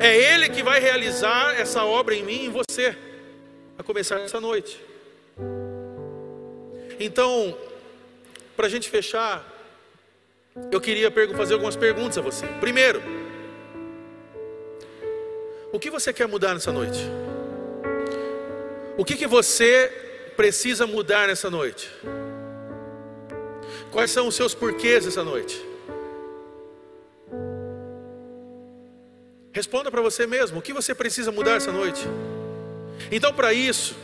[0.00, 2.96] É Ele que vai realizar essa obra em mim e em você,
[3.78, 4.80] a começar essa noite.
[6.98, 7.56] Então,
[8.56, 9.44] para a gente fechar,
[10.70, 12.46] eu queria fazer algumas perguntas a você.
[12.60, 13.02] Primeiro,
[15.72, 17.00] o que você quer mudar nessa noite?
[18.96, 19.90] O que, que você
[20.36, 21.90] precisa mudar nessa noite?
[23.90, 25.73] Quais são os seus porquês essa noite?
[29.54, 32.02] Responda para você mesmo: o que você precisa mudar essa noite?
[33.10, 33.96] Então, para isso,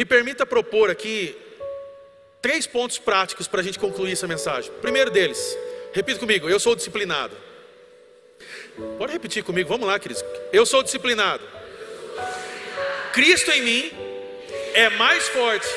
[0.00, 1.36] Me permita propor aqui
[2.40, 4.72] três pontos práticos para a gente concluir essa mensagem.
[4.80, 5.58] Primeiro deles,
[5.92, 7.36] repita comigo: eu sou disciplinado.
[8.96, 10.24] Pode repetir comigo, vamos lá, queridos.
[10.52, 11.42] Eu sou disciplinado.
[13.12, 13.92] Cristo em mim
[14.72, 15.68] é mais forte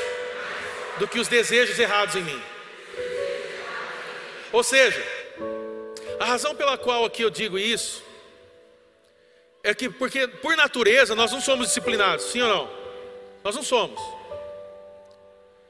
[0.99, 2.41] do que os desejos errados em mim.
[4.53, 5.03] Ou seja,
[6.20, 8.03] a razão pela qual aqui eu digo isso
[9.64, 12.70] é que porque por natureza nós não somos disciplinados, sim ou não?
[13.43, 13.99] Nós não somos.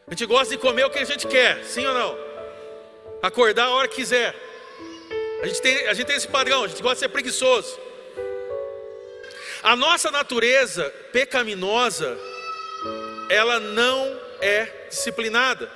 [0.07, 2.17] A gente gosta de comer o que a gente quer, sim ou não?
[3.21, 4.35] Acordar a hora que quiser.
[5.41, 7.79] A gente tem, a gente tem esse padrão, a gente gosta de ser preguiçoso.
[9.61, 12.17] A nossa natureza pecaminosa,
[13.29, 15.71] ela não é disciplinada.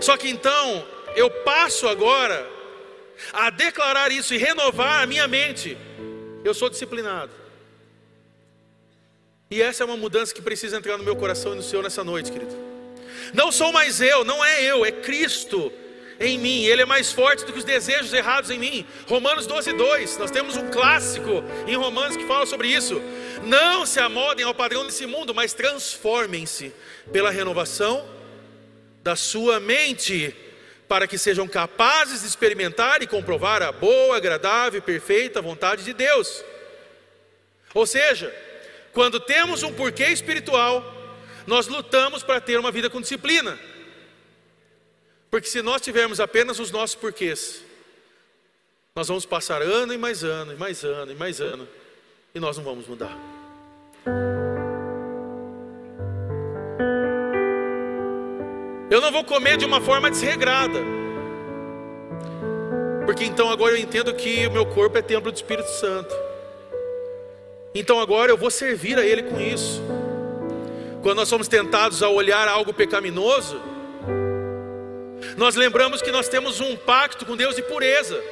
[0.00, 2.55] Só que então, eu passo agora
[3.32, 5.76] a declarar isso e renovar a minha mente.
[6.44, 7.32] Eu sou disciplinado.
[9.50, 12.02] E essa é uma mudança que precisa entrar no meu coração e no seu nessa
[12.02, 12.56] noite, querido.
[13.32, 15.72] Não sou mais eu, não é eu, é Cristo
[16.18, 18.86] em mim, Ele é mais forte do que os desejos errados em mim.
[19.06, 23.00] Romanos 12, 2, nós temos um clássico em Romanos que fala sobre isso.
[23.44, 26.72] Não se amodem ao padrão desse mundo, mas transformem-se
[27.12, 28.08] pela renovação
[29.02, 30.34] da sua mente,
[30.88, 35.92] para que sejam capazes de experimentar e comprovar a boa, agradável e perfeita vontade de
[35.92, 36.44] Deus.
[37.74, 38.34] Ou seja,
[38.92, 40.84] quando temos um porquê espiritual,
[41.46, 43.58] nós lutamos para ter uma vida com disciplina.
[45.30, 47.62] Porque se nós tivermos apenas os nossos porquês,
[48.94, 51.68] nós vamos passar ano e mais ano, e mais ano, e mais ano,
[52.34, 53.35] e nós não vamos mudar.
[58.88, 60.78] Eu não vou comer de uma forma desregrada.
[63.04, 66.14] Porque então agora eu entendo que o meu corpo é templo do Espírito Santo.
[67.74, 69.82] Então agora eu vou servir a Ele com isso.
[71.02, 73.60] Quando nós somos tentados a olhar algo pecaminoso,
[75.36, 78.22] nós lembramos que nós temos um pacto com Deus de pureza.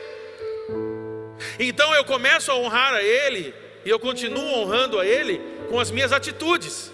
[1.58, 3.52] Então eu começo a honrar a Ele,
[3.84, 6.93] e eu continuo honrando a Ele com as minhas atitudes.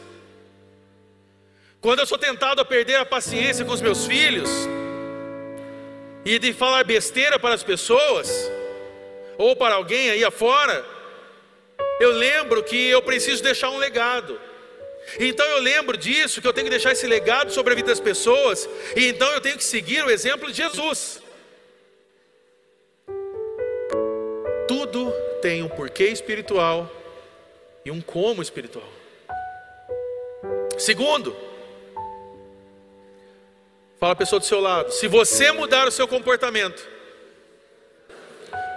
[1.81, 4.51] Quando eu sou tentado a perder a paciência com os meus filhos,
[6.25, 8.51] e de falar besteira para as pessoas,
[9.39, 10.85] ou para alguém aí afora,
[11.99, 14.39] eu lembro que eu preciso deixar um legado.
[15.19, 18.01] Então eu lembro disso, que eu tenho que deixar esse legado sobre a vida das
[18.01, 21.23] pessoas, e então eu tenho que seguir o exemplo de Jesus.
[24.69, 25.11] Tudo
[25.41, 26.91] tem um porquê espiritual
[27.87, 28.89] e um como espiritual.
[30.79, 31.35] Segundo,
[34.01, 36.83] fala a pessoa do seu lado: se você mudar o seu comportamento,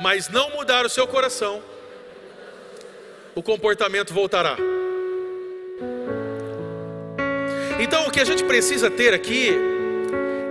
[0.02, 1.64] mas não mudar o seu coração,
[3.34, 4.58] o comportamento voltará.
[7.80, 9.50] Então, o que a gente precisa ter aqui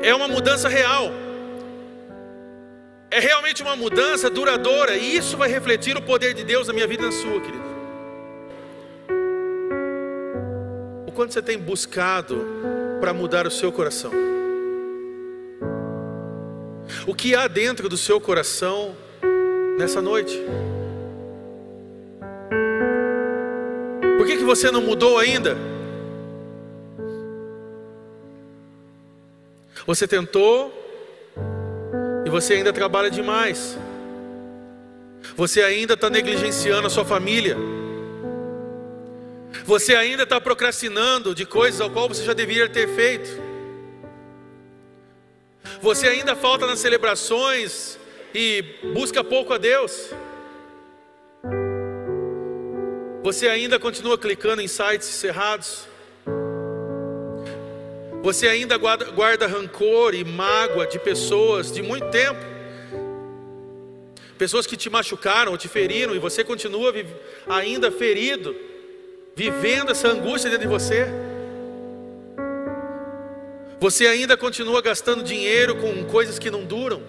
[0.02, 1.10] é uma mudança real.
[3.10, 6.86] É realmente uma mudança duradoura, e isso vai refletir o poder de Deus na minha
[6.86, 7.72] vida e na sua, querido.
[11.06, 12.42] O quanto você tem buscado
[13.00, 14.32] para mudar o seu coração?
[17.07, 18.97] O que há dentro do seu coração
[19.78, 20.39] nessa noite?
[24.18, 25.57] Por que, que você não mudou ainda?
[29.85, 30.72] Você tentou
[32.24, 33.76] e você ainda trabalha demais.
[35.37, 37.57] Você ainda está negligenciando a sua família.
[39.64, 43.41] Você ainda está procrastinando de coisas ao qual você já deveria ter feito.
[45.83, 47.99] Você ainda falta nas celebrações
[48.33, 48.62] e
[48.95, 50.11] busca pouco a Deus.
[53.24, 55.89] Você ainda continua clicando em sites errados.
[58.22, 62.39] Você ainda guarda, guarda rancor e mágoa de pessoas de muito tempo.
[64.39, 66.95] Pessoas que te machucaram ou te feriram e você continua
[67.49, 68.55] ainda ferido,
[69.35, 71.32] vivendo essa angústia dentro de você.
[73.83, 77.03] Você ainda continua gastando dinheiro com coisas que não duram.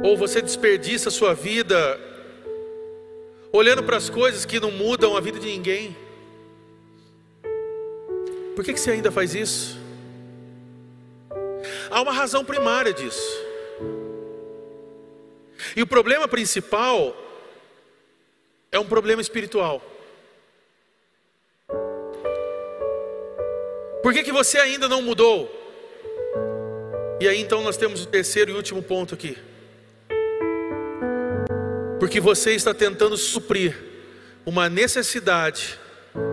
[0.00, 1.98] Ou você desperdiça sua vida
[3.52, 5.96] olhando para as coisas que não mudam a vida de ninguém.
[8.54, 9.76] Por que, que você ainda faz isso?
[11.90, 13.44] Há uma razão primária disso.
[15.74, 17.12] E o problema principal
[18.70, 19.89] é um problema espiritual.
[24.02, 25.56] Por que, que você ainda não mudou?
[27.20, 29.36] E aí então nós temos o terceiro e último ponto aqui.
[31.98, 33.76] Porque você está tentando suprir
[34.46, 35.78] uma necessidade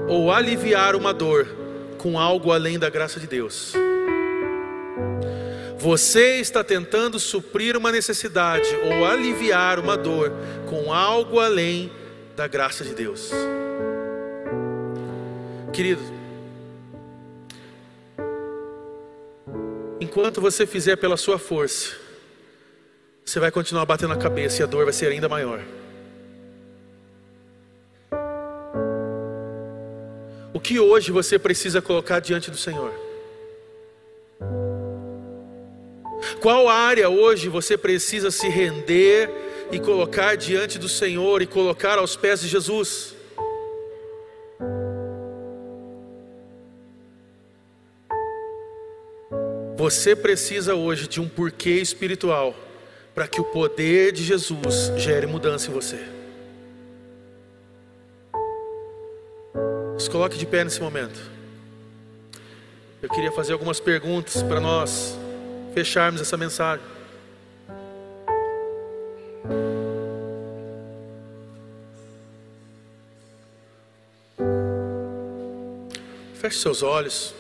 [0.08, 1.46] ou aliviar uma dor
[1.98, 3.74] com algo além da graça de Deus.
[5.78, 10.32] Você está tentando suprir uma necessidade ou aliviar uma dor
[10.70, 11.92] com algo além
[12.34, 13.30] da graça de Deus.
[15.74, 16.17] Querido,
[20.18, 21.96] enquanto você fizer pela sua força,
[23.24, 25.62] você vai continuar batendo a cabeça e a dor vai ser ainda maior.
[30.52, 32.92] O que hoje você precisa colocar diante do Senhor?
[36.42, 39.30] Qual área hoje você precisa se render
[39.72, 43.14] e colocar diante do Senhor e colocar aos pés de Jesus?
[49.78, 52.56] Você precisa hoje de um porquê espiritual
[53.14, 56.00] para que o poder de Jesus gere mudança em você.
[60.00, 61.20] Se coloque de pé nesse momento.
[63.04, 65.16] Eu queria fazer algumas perguntas para nós
[65.76, 66.84] fecharmos essa mensagem.
[76.34, 77.37] Feche seus olhos.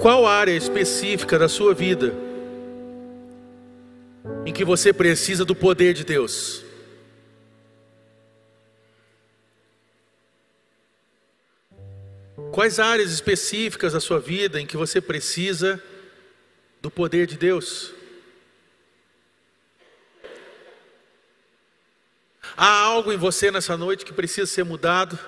[0.00, 2.30] Qual área específica da sua vida?
[4.44, 6.64] em que você precisa do poder de Deus.
[12.52, 15.82] Quais áreas específicas da sua vida em que você precisa
[16.80, 17.92] do poder de Deus?
[22.56, 25.18] Há algo em você nessa noite que precisa ser mudado?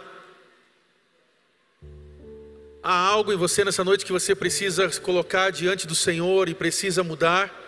[2.82, 7.04] Há algo em você nessa noite que você precisa colocar diante do Senhor e precisa
[7.04, 7.60] mudar?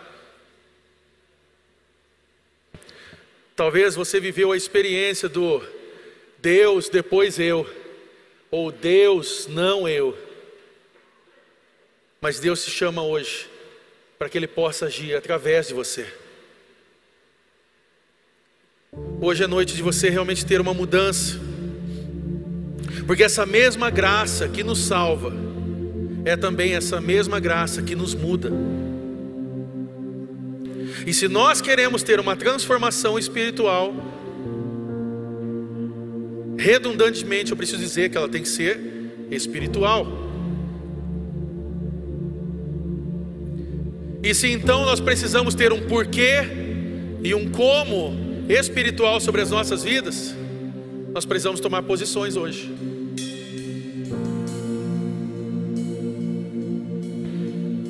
[3.55, 5.65] Talvez você viveu a experiência do
[6.39, 7.65] Deus depois eu,
[8.51, 10.17] ou Deus não eu.
[12.19, 13.49] Mas Deus se chama hoje
[14.19, 16.13] para que Ele possa agir através de você.
[19.21, 21.39] Hoje é noite de você realmente ter uma mudança,
[23.05, 25.31] porque essa mesma graça que nos salva,
[26.25, 28.51] é também essa mesma graça que nos muda.
[31.05, 33.93] E se nós queremos ter uma transformação espiritual,
[36.57, 38.79] redundantemente eu preciso dizer que ela tem que ser
[39.29, 40.07] espiritual.
[44.23, 46.39] E se então nós precisamos ter um porquê
[47.23, 48.17] e um como
[48.49, 50.35] espiritual sobre as nossas vidas,
[51.13, 52.94] nós precisamos tomar posições hoje.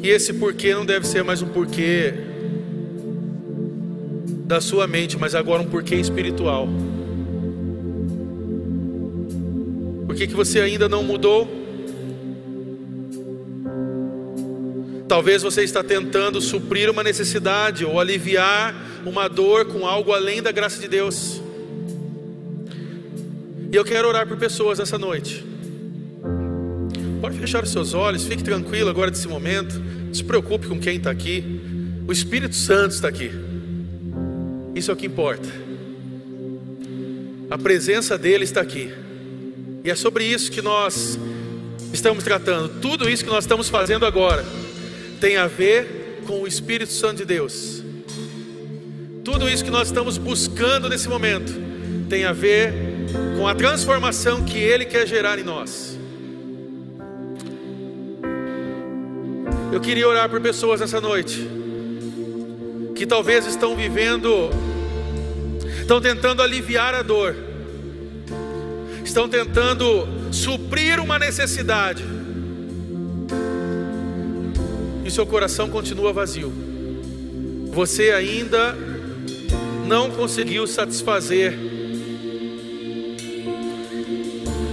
[0.06, 2.14] E esse porquê não deve ser mais um porquê
[4.46, 6.70] da sua mente, mas agora um porquê espiritual.
[10.06, 11.50] Por que, que você ainda não mudou?
[15.08, 18.76] Talvez você está tentando suprir uma necessidade ou aliviar
[19.08, 21.42] uma dor com algo além da graça de Deus.
[23.72, 25.44] E eu quero orar por pessoas essa noite.
[27.20, 29.95] Pode fechar os seus olhos, fique tranquilo agora desse momento.
[30.16, 31.44] Se preocupe com quem está aqui.
[32.08, 33.30] O Espírito Santo está aqui.
[34.74, 35.46] Isso é o que importa.
[37.50, 38.90] A presença dele está aqui.
[39.84, 41.20] E é sobre isso que nós
[41.92, 42.80] estamos tratando.
[42.80, 44.46] Tudo isso que nós estamos fazendo agora
[45.20, 47.84] tem a ver com o Espírito Santo de Deus.
[49.22, 51.52] Tudo isso que nós estamos buscando nesse momento
[52.08, 52.74] tem a ver
[53.38, 55.95] com a transformação que Ele quer gerar em nós.
[59.76, 61.46] Eu queria orar por pessoas nessa noite
[62.96, 64.50] que talvez estão vivendo,
[65.82, 67.36] estão tentando aliviar a dor,
[69.04, 72.06] estão tentando suprir uma necessidade,
[75.04, 76.54] e seu coração continua vazio.
[77.74, 78.78] Você ainda
[79.86, 81.54] não conseguiu satisfazer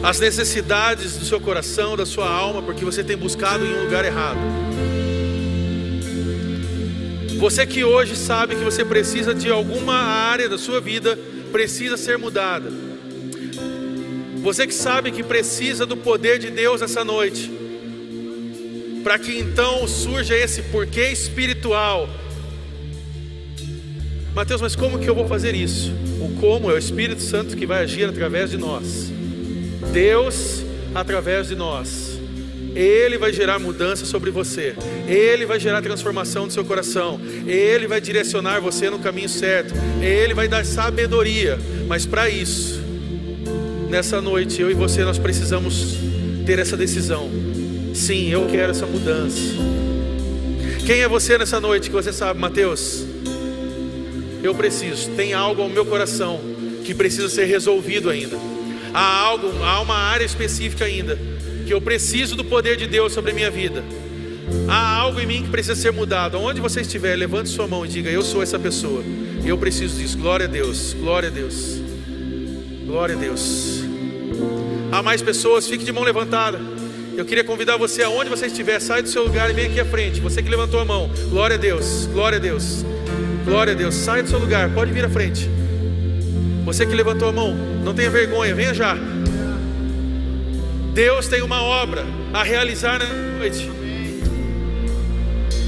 [0.03, 4.05] as necessidades do seu coração, da sua alma, porque você tem buscado em um lugar
[4.05, 4.39] errado.
[7.39, 11.19] Você que hoje sabe que você precisa de alguma área da sua vida,
[11.53, 12.71] precisa ser mudada.
[14.43, 17.49] Você que sabe que precisa do poder de Deus essa noite,
[19.05, 22.09] para que então surja esse porquê espiritual.
[24.35, 25.93] Mateus, mas como que eu vou fazer isso?
[26.21, 29.22] O como é o Espírito Santo que vai agir através de nós.
[29.93, 30.63] Deus
[30.95, 32.21] através de nós.
[32.75, 34.75] Ele vai gerar mudança sobre você.
[35.07, 37.21] Ele vai gerar transformação no seu coração.
[37.47, 39.75] Ele vai direcionar você no caminho certo.
[40.01, 41.59] Ele vai dar sabedoria.
[41.87, 42.81] Mas para isso,
[43.91, 45.97] nessa noite, eu e você nós precisamos
[46.47, 47.31] ter essa decisão.
[47.95, 49.39] Sim, eu quero essa mudança.
[50.87, 53.05] Quem é você nessa noite que você sabe, Mateus?
[54.43, 55.11] Eu preciso.
[55.11, 56.41] Tem algo ao meu coração
[56.85, 58.37] que precisa ser resolvido ainda.
[58.95, 61.19] Há algo, há uma área específica ainda
[61.67, 63.83] que eu preciso do poder de Deus sobre a minha vida.
[64.69, 66.39] Há algo em mim que precisa ser mudado.
[66.39, 69.03] Onde você estiver, levante sua mão e diga: Eu sou essa pessoa.
[69.45, 70.19] Eu preciso disso.
[70.19, 70.95] Glória a Deus.
[70.95, 71.81] Glória a Deus.
[72.85, 73.83] Glória a Deus.
[74.91, 75.67] Há mais pessoas?
[75.67, 76.61] Fique de mão levantada.
[77.17, 79.85] Eu queria convidar você, aonde você estiver, sai do seu lugar e vem aqui à
[79.85, 80.21] frente.
[80.21, 81.11] Você que levantou a mão.
[81.31, 82.07] Glória a Deus.
[82.13, 82.85] Glória a Deus.
[83.45, 83.95] Glória a Deus.
[83.95, 84.71] Sai do seu lugar.
[84.75, 85.49] Pode vir à frente.
[86.65, 88.97] Você que levantou a mão, não tenha vergonha, venha já.
[90.95, 93.69] Deus tem uma obra a realizar na noite.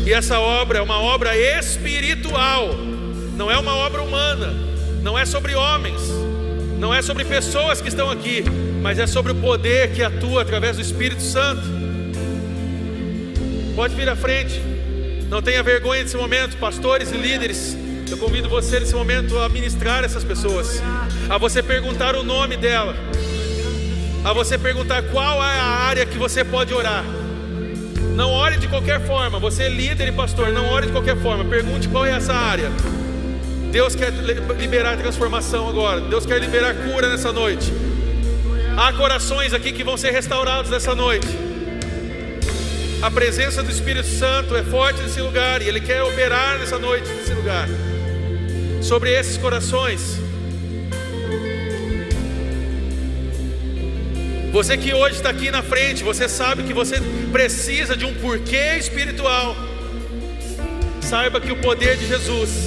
[0.06, 2.74] E essa obra é uma obra espiritual,
[3.36, 4.54] não é uma obra humana,
[5.02, 6.00] não é sobre homens,
[6.78, 8.44] não é sobre pessoas que estão aqui,
[8.82, 11.62] mas é sobre o poder que atua através do Espírito Santo.
[13.74, 14.60] Pode vir à frente,
[15.30, 17.83] não tenha vergonha nesse momento, pastores e líderes.
[18.10, 20.82] Eu convido você nesse momento a ministrar essas pessoas,
[21.28, 22.94] a você perguntar o nome dela
[24.24, 27.04] a você perguntar qual é a área que você pode orar.
[28.16, 31.44] Não ore de qualquer forma, você é líder e pastor, não ore de qualquer forma,
[31.44, 32.70] pergunte qual é essa área.
[33.70, 34.10] Deus quer
[34.56, 37.70] liberar transformação agora, Deus quer liberar cura nessa noite.
[38.76, 41.28] Há corações aqui que vão ser restaurados nessa noite.
[43.02, 47.10] A presença do Espírito Santo é forte nesse lugar e Ele quer operar nessa noite
[47.10, 47.68] nesse lugar.
[48.84, 50.18] Sobre esses corações,
[54.52, 57.00] Você que hoje está aqui na frente, você sabe que você
[57.32, 59.56] precisa de um porquê espiritual.
[61.02, 62.66] Saiba que o poder de Jesus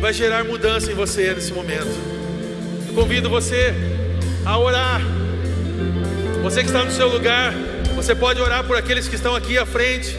[0.00, 1.94] vai gerar mudança em você nesse momento.
[2.88, 3.72] Eu convido você
[4.44, 5.00] a orar.
[6.42, 7.54] Você que está no seu lugar,
[7.94, 10.18] você pode orar por aqueles que estão aqui à frente.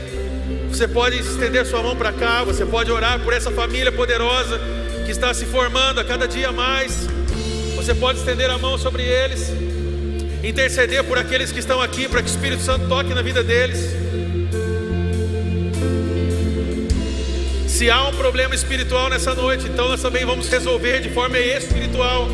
[0.69, 5.11] Você pode estender sua mão para cá, você pode orar por essa família poderosa que
[5.11, 7.07] está se formando a cada dia mais.
[7.75, 9.51] Você pode estender a mão sobre eles
[10.43, 13.91] interceder por aqueles que estão aqui, para que o Espírito Santo toque na vida deles.
[17.67, 22.27] Se há um problema espiritual nessa noite, então nós também vamos resolver de forma espiritual.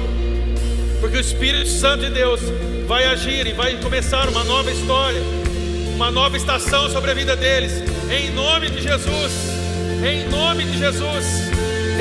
[1.00, 2.42] Porque o Espírito Santo de Deus
[2.86, 5.22] vai agir e vai começar uma nova história,
[5.96, 9.32] uma nova estação sobre a vida deles, em nome de Jesus.
[10.06, 11.26] Em nome de Jesus.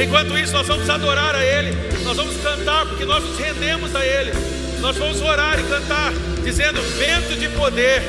[0.02, 1.72] Enquanto isso, nós vamos adorar a Ele,
[2.04, 4.32] nós vamos cantar, porque nós nos rendemos a Ele.
[4.80, 6.12] Nós vamos orar e cantar,
[6.44, 8.02] dizendo: Vento de poder,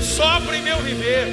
[0.00, 1.28] sopra em meu viver,